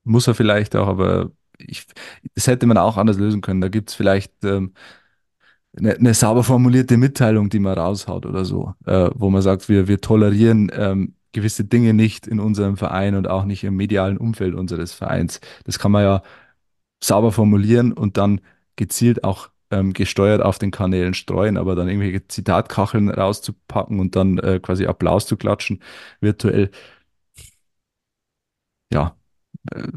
[0.04, 1.86] muss er vielleicht auch, aber ich,
[2.36, 3.62] das hätte man auch anders lösen können.
[3.62, 4.74] Da gibt es vielleicht ähm,
[5.78, 9.88] eine, eine sauber formulierte Mitteilung, die man raushaut oder so, äh, wo man sagt, wir,
[9.88, 14.54] wir tolerieren ähm, gewisse Dinge nicht in unserem Verein und auch nicht im medialen Umfeld
[14.56, 15.42] unseres Vereins.
[15.66, 16.24] Das kann man ja
[17.04, 18.42] sauber formulieren und dann
[18.76, 24.38] gezielt auch ähm, gesteuert auf den Kanälen streuen, aber dann irgendwelche Zitatkacheln rauszupacken und dann
[24.40, 25.82] äh, quasi Applaus zu klatschen,
[26.22, 26.70] virtuell,
[28.92, 29.16] ja,
[29.72, 29.88] äh,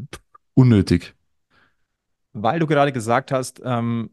[0.55, 1.15] unnötig.
[2.33, 4.11] Weil du gerade gesagt hast, ähm,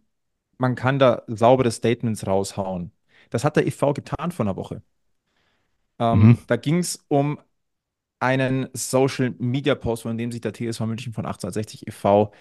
[0.59, 2.93] man kann da saubere Statements raushauen.
[3.31, 4.83] Das hat der EV getan vor einer Woche.
[5.99, 6.39] Ähm, Mhm.
[6.47, 7.39] Da ging es um
[8.21, 12.33] einen Social Media Post, von dem sich der TSV München von 1860 e.V.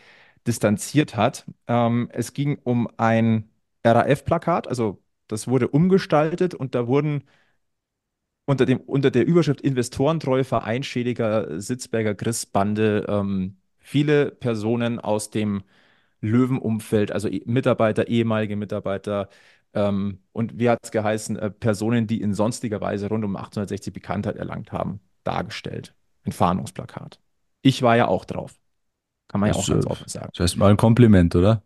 [0.48, 1.46] distanziert hat.
[1.68, 3.50] Ähm, es ging um ein
[3.86, 7.24] RAF-Plakat, also das wurde umgestaltet und da wurden
[8.46, 15.64] unter dem, unter der Überschrift Investorentreue Vereinschädiger Sitzberger Chris-Bande ähm, viele Personen aus dem
[16.22, 19.30] Löwenumfeld, also eh- Mitarbeiter, ehemalige Mitarbeiter
[19.74, 23.94] ähm, und wie hat es geheißen, äh, Personen, die in sonstiger Weise rund um 1860
[23.94, 25.96] Bekanntheit erlangt haben, dargestellt.
[26.26, 27.20] Ein Fahndungsplakat.
[27.62, 28.60] Ich war ja auch drauf.
[29.28, 30.32] Kann man ja Das, auch ganz äh, offen sagen.
[30.32, 31.62] Das heißt mal ein Kompliment, oder?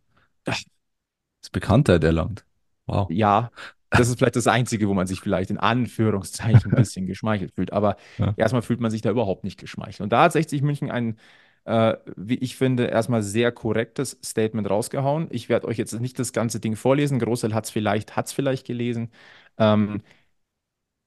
[1.42, 2.46] Das Bekanntheit erlangt.
[2.86, 3.10] Wow.
[3.10, 3.52] Ja,
[3.94, 7.74] das ist vielleicht das Einzige, wo man sich vielleicht in Anführungszeichen ein bisschen geschmeichelt fühlt.
[7.74, 8.34] Aber Ja.
[8.38, 10.02] erstmal fühlt man sich da überhaupt nicht geschmeichelt.
[10.02, 11.18] Und da hat 60 München ein,
[11.66, 15.28] äh, wie ich finde, erstmal sehr korrektes Statement rausgehauen.
[15.32, 17.20] Ich werde euch jetzt nicht das ganze Ding vorlesen.
[17.20, 19.10] Großteil hat es vielleicht, hat's vielleicht gelesen.
[19.58, 20.02] Ähm,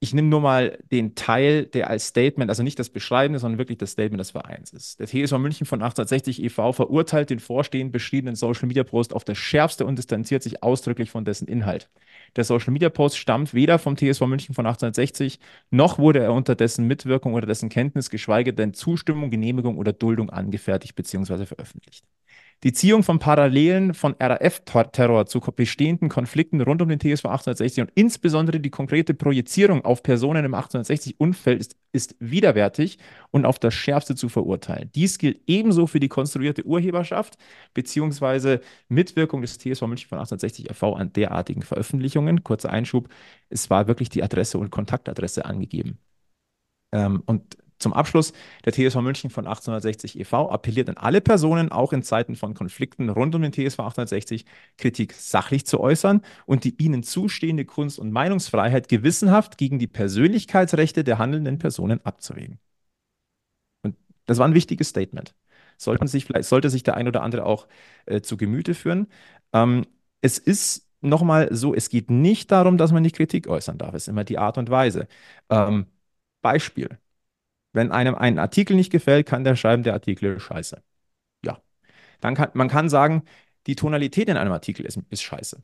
[0.03, 3.77] ich nehme nur mal den Teil, der als Statement, also nicht das Beschreibende, sondern wirklich
[3.77, 4.99] das Statement des Vereins ist.
[4.99, 6.73] Der TSV München von 1860 e.V.
[6.73, 11.27] verurteilt den vorstehend beschriebenen Social Media Post auf das Schärfste und distanziert sich ausdrücklich von
[11.27, 11.91] dessen Inhalt.
[12.37, 15.39] Der Social Media Post stammt weder vom TSV München von 1860,
[15.71, 20.31] noch wurde er unter dessen Mitwirkung oder dessen Kenntnis, geschweige denn Zustimmung, Genehmigung oder Duldung
[20.31, 21.45] angefertigt bzw.
[21.45, 22.07] veröffentlicht.
[22.63, 27.93] Die Ziehung von Parallelen von RAF-Terror zu bestehenden Konflikten rund um den TSV 1860 und
[27.95, 32.99] insbesondere die konkrete Projizierung auf Personen im 1860-Umfeld ist, ist widerwärtig
[33.31, 34.91] und auf das Schärfste zu verurteilen.
[34.95, 37.39] Dies gilt ebenso für die konstruierte Urheberschaft
[37.73, 38.59] bzw.
[38.89, 40.95] Mitwirkung des TSV München von 1860 e.V.
[40.97, 42.45] an derartigen Veröffentlichungen.
[42.45, 43.09] Kurzer Einschub,
[43.49, 45.99] es war wirklich die Adresse und Kontaktadresse angegeben.
[46.93, 48.33] Ähm, und zum Abschluss,
[48.65, 50.51] der TSV München von 1860 e.V.
[50.51, 54.45] appelliert an alle Personen, auch in Zeiten von Konflikten rund um den TSV 1860,
[54.79, 61.05] Kritik sachlich zu äußern und die ihnen zustehende Kunst- und Meinungsfreiheit gewissenhaft gegen die Persönlichkeitsrechte
[61.05, 62.59] der handelnden Personen abzuwägen.
[63.83, 65.35] Und das war ein wichtiges Statement.
[65.77, 67.67] Sollten sich vielleicht, sollte sich der ein oder andere auch
[68.07, 69.09] äh, zu Gemüte führen.
[69.53, 69.87] Ähm,
[70.21, 73.95] es ist nochmal so, es geht nicht darum, dass man nicht Kritik äußern darf.
[73.95, 75.09] Es ist immer die Art und Weise.
[75.51, 75.87] Ähm,
[76.43, 76.99] Beispiel.
[77.73, 80.83] Wenn einem ein Artikel nicht gefällt, kann der schreiben, der Artikel ist scheiße.
[81.45, 81.61] Ja.
[82.21, 83.25] Dann kann, man kann sagen,
[83.67, 85.63] die Tonalität in einem Artikel ist, ist scheiße.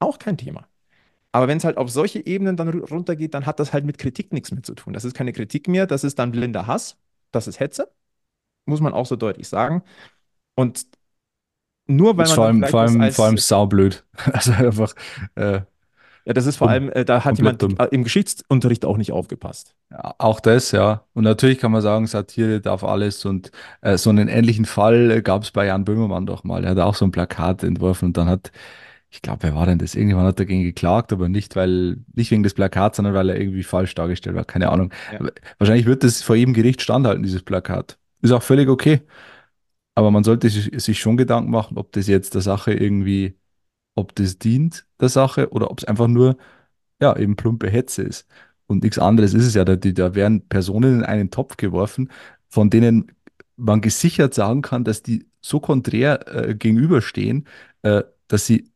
[0.00, 0.68] Auch kein Thema.
[1.32, 3.98] Aber wenn es halt auf solche Ebenen dann ru- runtergeht, dann hat das halt mit
[3.98, 4.94] Kritik nichts mehr zu tun.
[4.94, 6.98] Das ist keine Kritik mehr, das ist dann blinder Hass,
[7.32, 7.92] das ist Hetze,
[8.66, 9.82] muss man auch so deutlich sagen.
[10.56, 10.86] Und
[11.86, 14.04] nur weil man vor allem, vor allem, vor allem saublöd.
[14.32, 14.94] Also einfach,
[15.36, 15.62] äh,
[16.28, 17.76] ja, das ist vor allem, äh, da hat jemand dumm.
[17.78, 19.74] äh, im Geschichtsunterricht auch nicht aufgepasst.
[19.90, 21.06] Ja, Auch das, ja.
[21.14, 23.24] Und natürlich kann man sagen, Satire darf alles.
[23.24, 23.50] Und
[23.80, 26.64] äh, so einen ähnlichen Fall äh, gab es bei Jan Böhmermann doch mal.
[26.64, 28.52] Er hat auch so ein Plakat entworfen und dann hat,
[29.08, 29.94] ich glaube, wer war denn das?
[29.94, 33.62] Irgendjemand hat dagegen geklagt, aber nicht, weil, nicht wegen des Plakats, sondern weil er irgendwie
[33.62, 34.44] falsch dargestellt war.
[34.44, 34.92] Keine Ahnung.
[35.10, 35.30] Ja.
[35.56, 37.96] Wahrscheinlich wird das vor jedem Gericht standhalten, dieses Plakat.
[38.20, 39.00] Ist auch völlig okay.
[39.94, 43.38] Aber man sollte sich schon Gedanken machen, ob das jetzt der Sache irgendwie
[43.98, 46.36] ob das dient der Sache oder ob es einfach nur,
[47.00, 48.28] ja, eben plumpe Hetze ist.
[48.66, 49.64] Und nichts anderes ist es ja.
[49.64, 52.10] Da, da werden Personen in einen Topf geworfen,
[52.48, 53.12] von denen
[53.56, 57.46] man gesichert sagen kann, dass die so konträr äh, gegenüberstehen,
[57.82, 58.70] äh, dass sie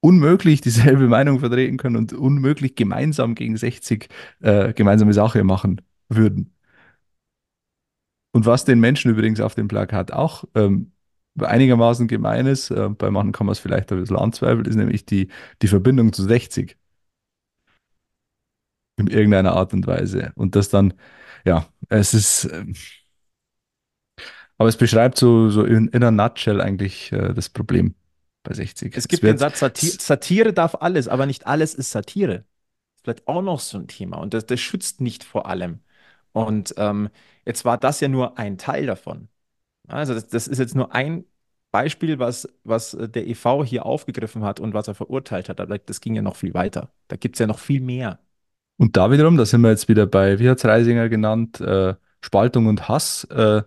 [0.00, 4.08] unmöglich dieselbe Meinung vertreten können und unmöglich gemeinsam gegen 60
[4.40, 6.54] äh, gemeinsame Sache machen würden.
[8.32, 10.92] Und was den Menschen übrigens auf dem Plakat auch ähm,
[11.42, 15.04] einigermaßen gemein ist, äh, bei manchen kann man es vielleicht ein bisschen anzweifeln, ist nämlich
[15.06, 15.28] die,
[15.62, 16.76] die Verbindung zu 60.
[18.96, 20.32] In irgendeiner Art und Weise.
[20.34, 20.94] Und das dann,
[21.44, 22.64] ja, es ist, äh,
[24.56, 27.94] aber es beschreibt so, so in, in a nutshell eigentlich äh, das Problem
[28.42, 28.96] bei 60.
[28.96, 32.38] Es gibt den Satz, Satir Satire darf alles, aber nicht alles ist Satire.
[32.38, 32.44] Das
[32.96, 35.80] ist vielleicht auch noch so ein Thema und das, das schützt nicht vor allem.
[36.32, 37.08] Und ähm,
[37.46, 39.28] jetzt war das ja nur ein Teil davon.
[39.88, 41.24] Also das, das ist jetzt nur ein
[41.70, 45.60] Beispiel, was, was der EV hier aufgegriffen hat und was er verurteilt hat.
[45.60, 46.90] Aber das ging ja noch viel weiter.
[47.08, 48.20] Da gibt es ja noch viel mehr.
[48.76, 51.94] Und da wiederum, da sind wir jetzt wieder bei, wie hat es Reisinger genannt, äh,
[52.20, 53.62] Spaltung und Hass, äh,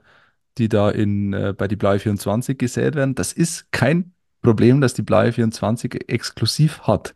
[0.57, 3.15] die da in, äh, bei die Blaue 24 gesät werden.
[3.15, 7.15] Das ist kein Problem, das die Blaue 24 exklusiv hat.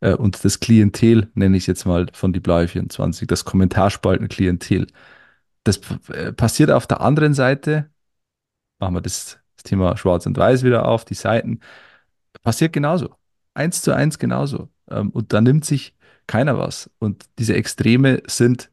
[0.00, 4.86] Äh, und das Klientel, nenne ich es jetzt mal von die Blaue 24, das Kommentarspalten-Klientel.
[5.64, 7.90] Das äh, passiert auf der anderen Seite,
[8.82, 11.60] machen wir das, das Thema Schwarz und Weiß wieder auf, die Seiten,
[12.42, 13.14] passiert genauso.
[13.54, 14.68] Eins zu eins genauso.
[14.90, 15.94] Ähm, und da nimmt sich
[16.26, 16.90] keiner was.
[16.98, 18.70] Und diese Extreme sind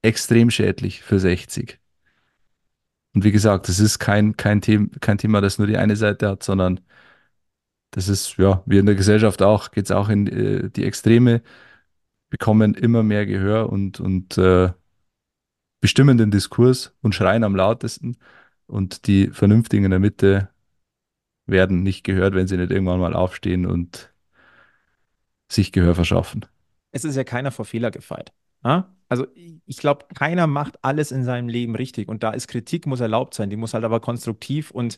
[0.00, 1.78] extrem schädlich für 60.
[3.14, 6.28] Und wie gesagt, das ist kein, kein, Thema, kein Thema, das nur die eine Seite
[6.28, 6.80] hat, sondern
[7.90, 11.42] das ist, ja, wie in der Gesellschaft auch, geht es auch in äh, die Extreme,
[12.30, 14.72] bekommen immer mehr Gehör und, und äh,
[15.82, 18.16] bestimmen den Diskurs und schreien am lautesten.
[18.72, 20.48] Und die Vernünftigen in der Mitte
[21.44, 24.14] werden nicht gehört, wenn sie nicht irgendwann mal aufstehen und
[25.50, 26.46] sich Gehör verschaffen.
[26.90, 28.32] Es ist ja keiner vor Fehler gefeit.
[29.10, 29.26] Also
[29.66, 32.08] ich glaube, keiner macht alles in seinem Leben richtig.
[32.08, 33.50] Und da ist Kritik, muss erlaubt sein.
[33.50, 34.96] Die muss halt aber konstruktiv und,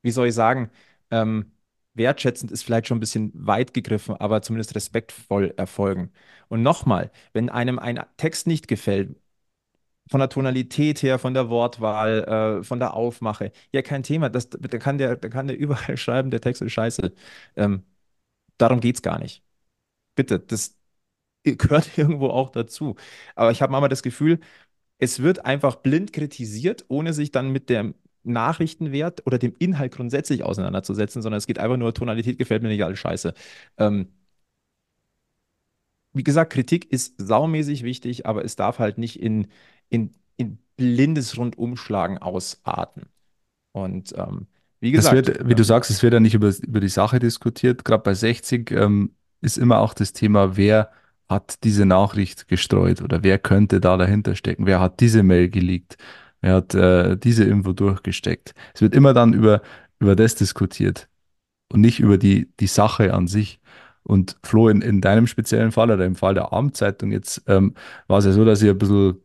[0.00, 0.70] wie soll ich sagen,
[1.10, 1.52] ähm,
[1.92, 6.10] wertschätzend ist vielleicht schon ein bisschen weit gegriffen, aber zumindest respektvoll erfolgen.
[6.48, 9.14] Und nochmal, wenn einem ein Text nicht gefällt,
[10.10, 14.28] von der Tonalität her, von der Wortwahl, äh, von der Aufmache, ja, kein Thema.
[14.30, 17.12] Das, da, kann der, da kann der überall schreiben, der Text ist scheiße.
[17.56, 17.84] Ähm,
[18.58, 19.44] darum geht es gar nicht.
[20.16, 20.76] Bitte, das
[21.44, 22.96] gehört irgendwo auch dazu.
[23.34, 24.40] Aber ich habe manchmal das Gefühl,
[24.98, 27.94] es wird einfach blind kritisiert, ohne sich dann mit der
[28.24, 32.84] Nachrichtenwert oder dem Inhalt grundsätzlich auseinanderzusetzen, sondern es geht einfach nur, Tonalität gefällt mir nicht
[32.84, 33.34] alles scheiße.
[33.78, 34.08] Ähm,
[36.12, 39.48] wie gesagt, Kritik ist saumäßig wichtig, aber es darf halt nicht in,
[39.94, 43.04] in, in blindes Rundumschlagen ausarten.
[43.72, 44.46] Und ähm,
[44.80, 45.14] wie gesagt.
[45.14, 47.84] Wird, wie du ähm, sagst, es wird ja nicht über, über die Sache diskutiert.
[47.84, 50.90] Gerade bei 60 ähm, ist immer auch das Thema, wer
[51.28, 55.96] hat diese Nachricht gestreut oder wer könnte da dahinter stecken, wer hat diese Mail geleakt.
[56.40, 58.52] Er hat äh, diese Info durchgesteckt.
[58.74, 59.62] Es wird immer dann über,
[59.98, 61.08] über das diskutiert
[61.72, 63.60] und nicht über die, die Sache an sich.
[64.02, 67.74] Und Flo, in, in deinem speziellen Fall oder im Fall der Abendzeitung jetzt ähm,
[68.06, 69.16] war es ja so, dass ihr ein bisschen,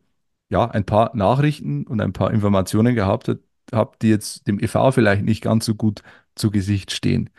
[0.50, 3.30] ja, ein paar Nachrichten und ein paar Informationen gehabt
[3.72, 6.02] habt, die jetzt dem EV vielleicht nicht ganz so gut
[6.34, 7.30] zu Gesicht stehen.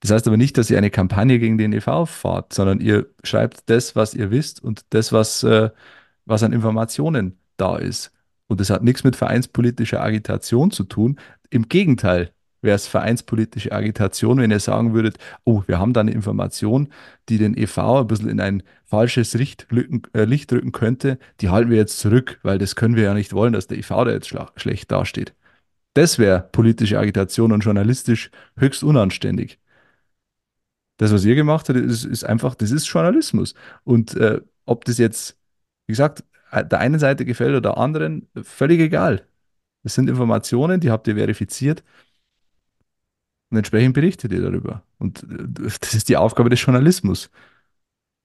[0.00, 3.68] Das heißt aber nicht, dass ihr eine Kampagne gegen den EV fahrt, sondern ihr schreibt
[3.68, 5.70] das, was ihr wisst und das, was, äh,
[6.24, 8.12] was an Informationen da ist.
[8.46, 11.18] Und das hat nichts mit vereinspolitischer Agitation zu tun.
[11.50, 16.10] Im Gegenteil wäre es vereinspolitische Agitation, wenn ihr sagen würdet, oh, wir haben da eine
[16.10, 16.88] Information,
[17.28, 21.76] die den EV ein bisschen in ein falsches äh, Licht rücken könnte, die halten wir
[21.76, 24.90] jetzt zurück, weil das können wir ja nicht wollen, dass der EV da jetzt schlecht
[24.90, 25.34] dasteht.
[25.94, 29.58] Das wäre politische Agitation und journalistisch höchst unanständig.
[30.96, 33.54] Das, was ihr gemacht habt, ist, ist einfach, das ist Journalismus.
[33.84, 35.38] Und äh, ob das jetzt,
[35.86, 39.26] wie gesagt, äh, der einen Seite gefällt oder der anderen, völlig egal.
[39.84, 41.84] Das sind Informationen, die habt ihr verifiziert
[43.50, 44.82] und entsprechend berichtet ihr darüber.
[44.98, 47.30] Und äh, das ist die Aufgabe des Journalismus,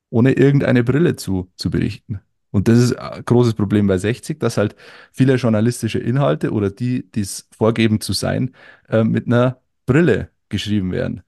[0.10, 2.20] ohne irgendeine Brille zu, zu berichten.
[2.52, 4.76] Und das ist ein großes Problem bei 60, dass halt
[5.12, 8.54] viele journalistische Inhalte oder die, die es vorgeben zu sein,
[8.90, 11.24] äh, mit einer Brille geschrieben werden.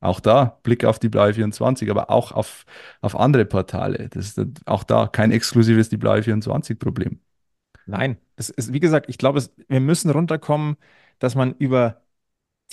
[0.00, 2.66] Auch da, Blick auf die Blaue 24, aber auch auf,
[3.00, 4.08] auf andere Portale.
[4.10, 7.20] Das ist auch da kein exklusives die Blaue 24-Problem.
[7.86, 10.76] Nein, es ist, wie gesagt, ich glaube, wir müssen runterkommen,
[11.18, 12.01] dass man über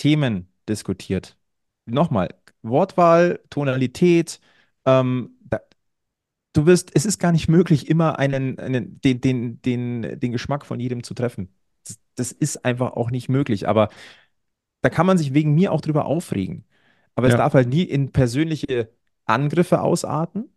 [0.00, 1.36] Themen diskutiert.
[1.84, 4.40] Nochmal, Wortwahl, Tonalität,
[4.86, 5.60] ähm, da,
[6.54, 10.64] du wirst, es ist gar nicht möglich, immer einen, einen den, den, den, den Geschmack
[10.64, 11.54] von jedem zu treffen.
[11.86, 13.68] Das, das ist einfach auch nicht möglich.
[13.68, 13.90] Aber
[14.82, 16.64] da kann man sich wegen mir auch drüber aufregen.
[17.14, 17.38] Aber es Ja.
[17.38, 18.90] darf halt nie in persönliche
[19.26, 20.50] Angriffe ausarten.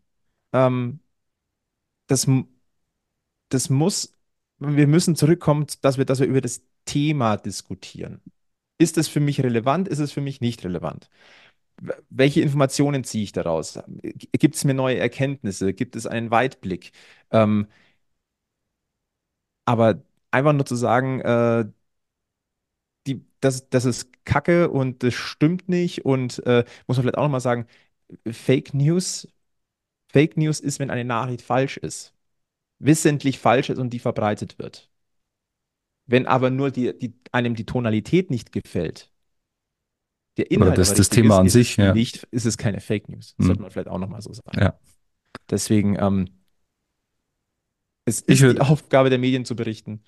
[0.54, 1.02] Ähm,
[2.08, 2.28] das,
[3.50, 4.14] das muss,
[4.60, 8.22] wir müssen zurückkommen, dass wir, dass wir über das Thema diskutieren.
[8.78, 9.88] Ist es für mich relevant?
[9.88, 11.10] Ist es für mich nicht relevant?
[12.10, 13.80] Welche Informationen ziehe ich daraus?
[14.34, 15.74] Gibt es mir neue Erkenntnisse?
[15.74, 16.92] Gibt es einen Weitblick?
[17.32, 17.68] Ähm,
[19.66, 20.02] aber
[20.32, 21.66] einfach nur zu sagen, äh,
[23.08, 27.24] die, das, das ist Kacke und das stimmt nicht und äh, muss man vielleicht auch
[27.24, 27.68] nochmal sagen,
[28.32, 29.28] Fake News,
[30.14, 32.14] Fake News ist, wenn eine Nachricht falsch ist,
[32.80, 34.92] wissentlich falsch ist und die verbreitet wird.
[36.06, 39.12] Wenn aber nur die, die, einem die Tonalität nicht gefällt,
[40.38, 41.93] der Oder Inhalt das- aber das richtig Thema ist, an sich, es ja.
[41.93, 43.36] nicht, ist es keine Fake News.
[43.38, 43.47] Das Mhm.
[43.47, 44.60] sollte man vielleicht auch nochmal so sagen.
[44.60, 44.78] Ja.
[45.49, 46.30] Deswegen, ähm,
[48.06, 50.04] es Ich ist würd- die Aufgabe der Medien zu berichten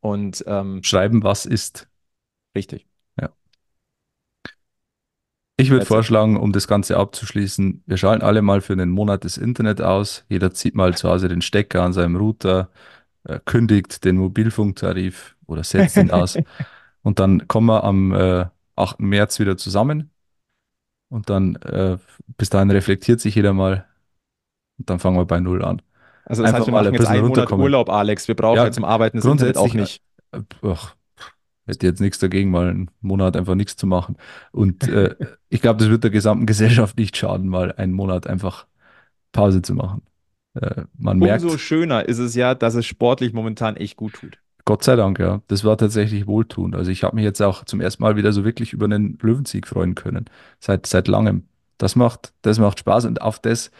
[0.00, 1.88] und ähm, Schreiben, was ist.
[2.56, 2.86] richtig.
[5.58, 9.38] Ich würde vorschlagen, um das Ganze abzuschließen, wir schalten alle mal für einen Monat das
[9.38, 10.26] Internet aus.
[10.28, 12.70] Jeder zieht mal zu Hause den Stecker an seinem Router,
[13.26, 16.38] äh, kündigt den Mobilfunktarif oder setzt ihn aus.
[17.02, 18.46] Und dann kommen wir am äh,
[18.76, 19.00] 8.
[19.00, 20.10] März wieder zusammen.
[21.08, 21.98] Und dann, äh,
[22.36, 23.86] bis dahin reflektiert sich jeder mal.
[24.78, 25.82] Und dann fangen wir bei Null an.
[26.24, 27.52] Also das Einfach heißt, wir mal machen ein jetzt einen Monat.
[27.52, 28.26] Urlaub, Alex.
[28.26, 30.02] Wir brauchen Ja, ja zum Arbeiten das Internet auch grundsätzlich,
[30.32, 30.62] nicht.
[30.62, 30.96] Äh, Ach,
[31.66, 34.16] hätte jetzt nichts dagegen, mal einen Monat einfach nichts zu machen.
[34.50, 35.14] Und äh,
[35.48, 38.66] ich glaube, das wird der gesamten Gesellschaft nicht schaden, mal einen Monat einfach
[39.32, 40.02] Pause zu machen.
[40.60, 44.38] Äh, man merkt, Umso schöner ist es ja, dass es sportlich momentan echt gut tut.
[44.64, 46.74] Gott sei Dank, ja, das war tatsächlich wohltuend.
[46.74, 49.66] Also ich habe mich jetzt auch zum ersten Mal wieder so wirklich über einen Löwensieg
[49.68, 50.24] freuen können.
[50.58, 51.44] Seit, seit langem.
[51.78, 53.70] Das macht, das macht Spaß und auf das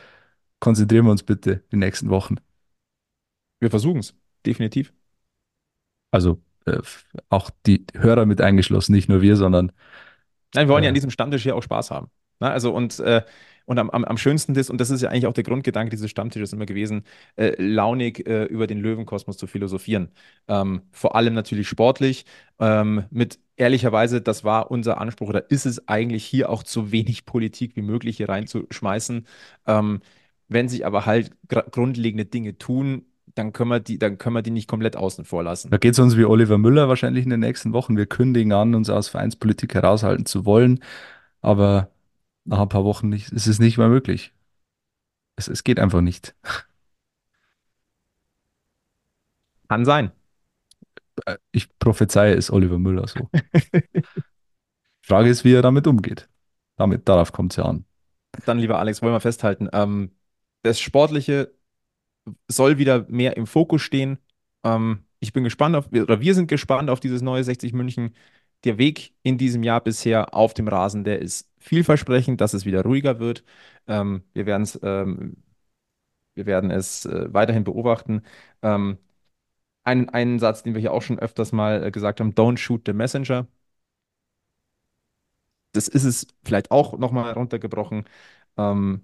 [0.61, 2.37] konzentrieren wir uns bitte die nächsten Wochen.
[3.61, 4.15] Wir versuchen es,
[4.45, 4.93] definitiv.
[6.13, 6.79] Also äh,
[7.31, 9.73] auch die Hörer mit eingeschlossen, nicht nur wir, sondern
[10.55, 10.91] Nein, wir wollen ja Ja.
[10.91, 12.11] an diesem Stammtisch hier auch Spaß haben.
[12.39, 13.23] Na, also und, äh,
[13.67, 16.11] und am, am, am schönsten ist, und das ist ja eigentlich auch der Grundgedanke dieses
[16.11, 17.05] Stammtisches immer gewesen,
[17.37, 20.09] äh, launig äh, über den Löwenkosmos zu philosophieren.
[20.49, 22.25] Ähm, vor allem natürlich sportlich.
[22.59, 27.27] Ähm, mit ehrlicherweise, das war unser Anspruch, oder ist es eigentlich hier auch zu wenig
[27.27, 29.27] Politik wie möglich hier reinzuschmeißen.
[29.67, 30.01] Ähm,
[30.49, 31.33] wenn sich aber halt
[31.73, 35.43] grundlegende Dinge tun, dann können wir die, dann können wir die nicht komplett außen vor
[35.43, 35.71] lassen.
[35.71, 37.97] Da geht es uns wie Oliver Müller wahrscheinlich in den nächsten Wochen.
[37.97, 40.81] Wir kündigen an, uns aus Vereinspolitik heraushalten zu wollen,
[41.41, 41.91] aber
[42.47, 44.33] nach ein paar Wochen nicht, ist es nicht mehr möglich.
[45.37, 46.35] Es, es geht einfach nicht.
[49.69, 50.13] Kann sein.
[51.25, 53.29] Äh, Ich prophezeie es Oliver Müller so.
[55.03, 56.29] Frage ist, wie er damit umgeht.
[56.77, 57.85] Damit, darauf kommt es ja an.
[58.45, 60.11] Dann, lieber Alex, wollen wir festhalten, ähm,
[60.63, 61.55] das Sportliche
[62.49, 64.19] soll wieder mehr im Fokus stehen.
[64.65, 68.15] Ähm, ich bin gespannt auf, oder wir sind gespannt auf dieses neue 60 München.
[68.67, 72.83] Der Weg in diesem Jahr bisher auf dem Rasen, der ist vielversprechend, dass es wieder
[72.85, 73.45] ruhiger wird.
[73.89, 75.39] Ähm, wir werden es, ähm,
[76.35, 78.23] wir werden es äh, weiterhin beobachten.
[78.63, 78.99] Ähm,
[79.85, 82.83] einen, einen Satz, den wir hier auch schon öfters mal äh, gesagt haben: Don't shoot
[82.87, 83.49] the messenger.
[85.73, 88.05] Das ist es vielleicht auch nochmal runtergebrochen.
[88.57, 89.03] Ähm,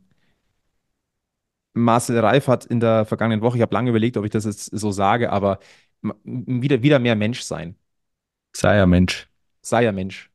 [1.74, 4.66] Marcel Reif hat in der vergangenen Woche, ich habe lange überlegt, ob ich das jetzt
[4.66, 5.58] so sage, aber
[6.24, 7.76] wieder, wieder mehr Mensch sein.
[8.54, 9.31] Sei ja Mensch.
[9.62, 10.30] Sei ja Mensch.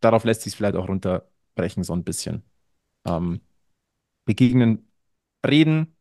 [0.00, 2.42] Darauf lässt sich vielleicht auch runterbrechen, so ein bisschen.
[3.06, 3.40] Ähm,
[4.24, 4.90] begegnen,
[5.46, 5.96] reden,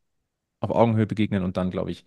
[0.59, 2.05] auf Augenhöhe begegnen und dann, glaube ich,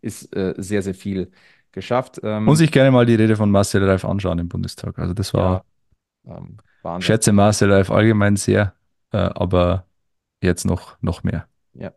[0.00, 1.30] ist äh, sehr, sehr viel
[1.72, 2.20] geschafft.
[2.22, 4.98] Ähm, Muss ich gerne mal die Rede von Marcel Reif anschauen im Bundestag.
[4.98, 5.64] Also das war,
[6.24, 7.06] ja, ähm, ich Wahnsinn.
[7.06, 8.74] schätze Marcel Reif allgemein sehr,
[9.12, 9.86] äh, aber
[10.42, 11.48] jetzt noch, noch mehr.
[11.74, 11.92] Ja.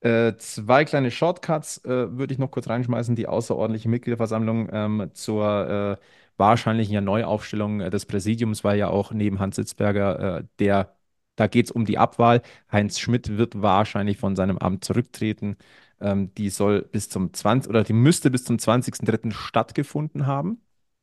[0.00, 3.16] Äh, zwei kleine Shortcuts äh, würde ich noch kurz reinschmeißen.
[3.16, 6.04] Die außerordentliche Mitgliederversammlung ähm, zur äh,
[6.40, 10.96] wahrscheinlichen ja Neuaufstellung äh, des Präsidiums war ja auch neben Hans Sitzberger äh, der,
[11.36, 12.42] da geht es um die Abwahl.
[12.72, 15.56] Heinz Schmidt wird wahrscheinlich von seinem Amt zurücktreten.
[16.00, 17.70] Ähm, die soll bis zum 20.
[17.70, 19.32] oder die müsste bis zum 20.03.
[19.32, 20.60] stattgefunden haben.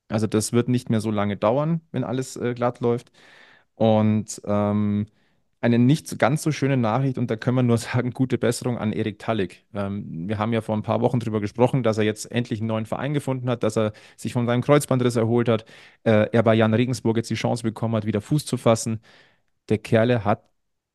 [0.10, 3.12] Also das wird nicht mehr so lange dauern, wenn alles äh, glatt läuft.
[3.76, 5.08] Und ähm,
[5.62, 8.94] eine nicht ganz so schöne Nachricht, und da können wir nur sagen, gute Besserung an
[8.94, 9.66] Erik Tallig.
[9.74, 12.68] Ähm, wir haben ja vor ein paar Wochen darüber gesprochen, dass er jetzt endlich einen
[12.68, 15.66] neuen Verein gefunden hat, dass er sich von seinem Kreuzbandriss erholt hat,
[16.04, 19.00] äh, er bei Jan Regensburg jetzt die Chance bekommen hat, wieder Fuß zu fassen.
[19.70, 20.44] Der Kerle hat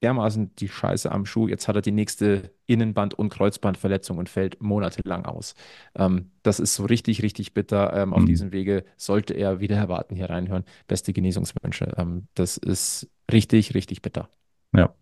[0.02, 1.46] dermaßen die Scheiße am Schuh.
[1.48, 5.54] Jetzt hat er die nächste Innenband- und Kreuzbandverletzung und fällt monatelang aus.
[5.94, 7.92] Ähm, das ist so richtig, richtig bitter.
[7.94, 8.26] Ähm, auf Mhm.
[8.26, 10.64] diesem Wege sollte er wieder erwarten hier reinhören.
[10.88, 11.92] Beste Genesungswünsche.
[11.96, 14.28] Ähm, das ist richtig, richtig bitter.
[14.72, 14.94] Ja.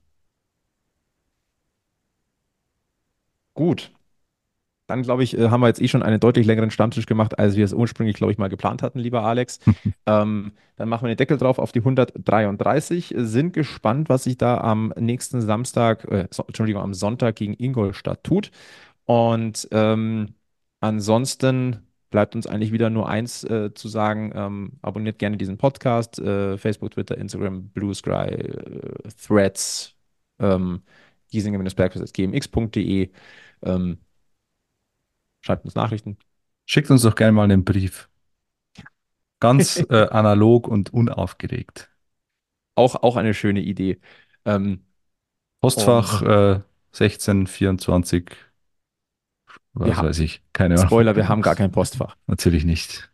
[3.55, 3.93] Gut.
[4.87, 7.55] dann glaube ich, äh, haben wir jetzt eh schon einen deutlich längeren Stammtisch gemacht, als
[7.57, 9.61] wir es ursprünglich, glaube ich, mal geplant hatten, lieber Alex.
[10.07, 13.15] ähm, dann machen wir den Deckel drauf auf die 133.
[13.17, 18.25] Sind gespannt, was sich da am nächsten Samstag, äh, so, Entschuldigung, am Sonntag gegen Ingolstadt
[18.25, 18.51] tut.
[19.05, 20.35] Und ähm,
[20.81, 24.33] ansonsten bleibt uns eigentlich wieder nur eins äh, zu sagen.
[24.35, 26.19] Ähm, abonniert gerne diesen Podcast.
[26.19, 29.95] Äh, Facebook, Twitter, Instagram, Blue Sky, äh, Threads,
[30.39, 30.83] ähm,
[31.33, 33.11] giesinger-bergfest.gmx.de.
[33.63, 33.99] Ähm,
[35.41, 36.19] schreibt uns Nachrichten.
[36.67, 38.09] Schickt uns doch gerne mal einen Brief.
[39.39, 41.91] Ganz äh, analog und unaufgeregt.
[42.75, 44.01] Auch, auch eine schöne Idee.
[44.45, 44.85] Ähm,
[45.61, 46.61] Postfach äh,
[46.93, 48.31] 1624,
[49.75, 50.87] was haben- weiß ich, keine Ahnung.
[50.87, 52.17] Spoiler, wir haben gar kein Postfach.
[52.27, 53.11] Natürlich nicht.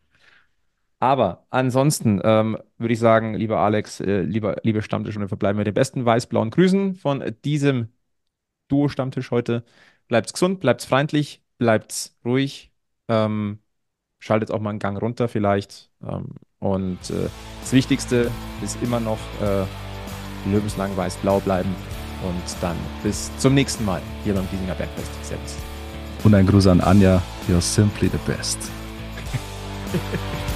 [0.99, 5.59] Aber ansonsten ähm, würde ich sagen, lieber Alex, äh, lieber, liebe Stammtisch, und wir verbleiben
[5.59, 7.89] mit den besten weiß-blauen Grüßen von diesem
[8.69, 9.65] Duo-Stammtisch heute.
[10.09, 12.73] Bleibt's gesund, bleibt's freundlich, bleibt's ruhig.
[13.09, 13.59] Ähm,
[14.19, 15.91] schaltet auch mal einen Gang runter vielleicht.
[16.03, 17.29] Ähm, und äh,
[17.61, 18.31] das Wichtigste
[18.63, 19.65] ist immer noch äh,
[20.51, 21.75] lebenslang weiß-blau bleiben.
[22.23, 25.13] Und dann bis zum nächsten Mal hier beim Giesinger Bergfest.
[25.23, 25.57] Servus.
[26.27, 28.59] Und ein Gruß an Anja, you're simply the best.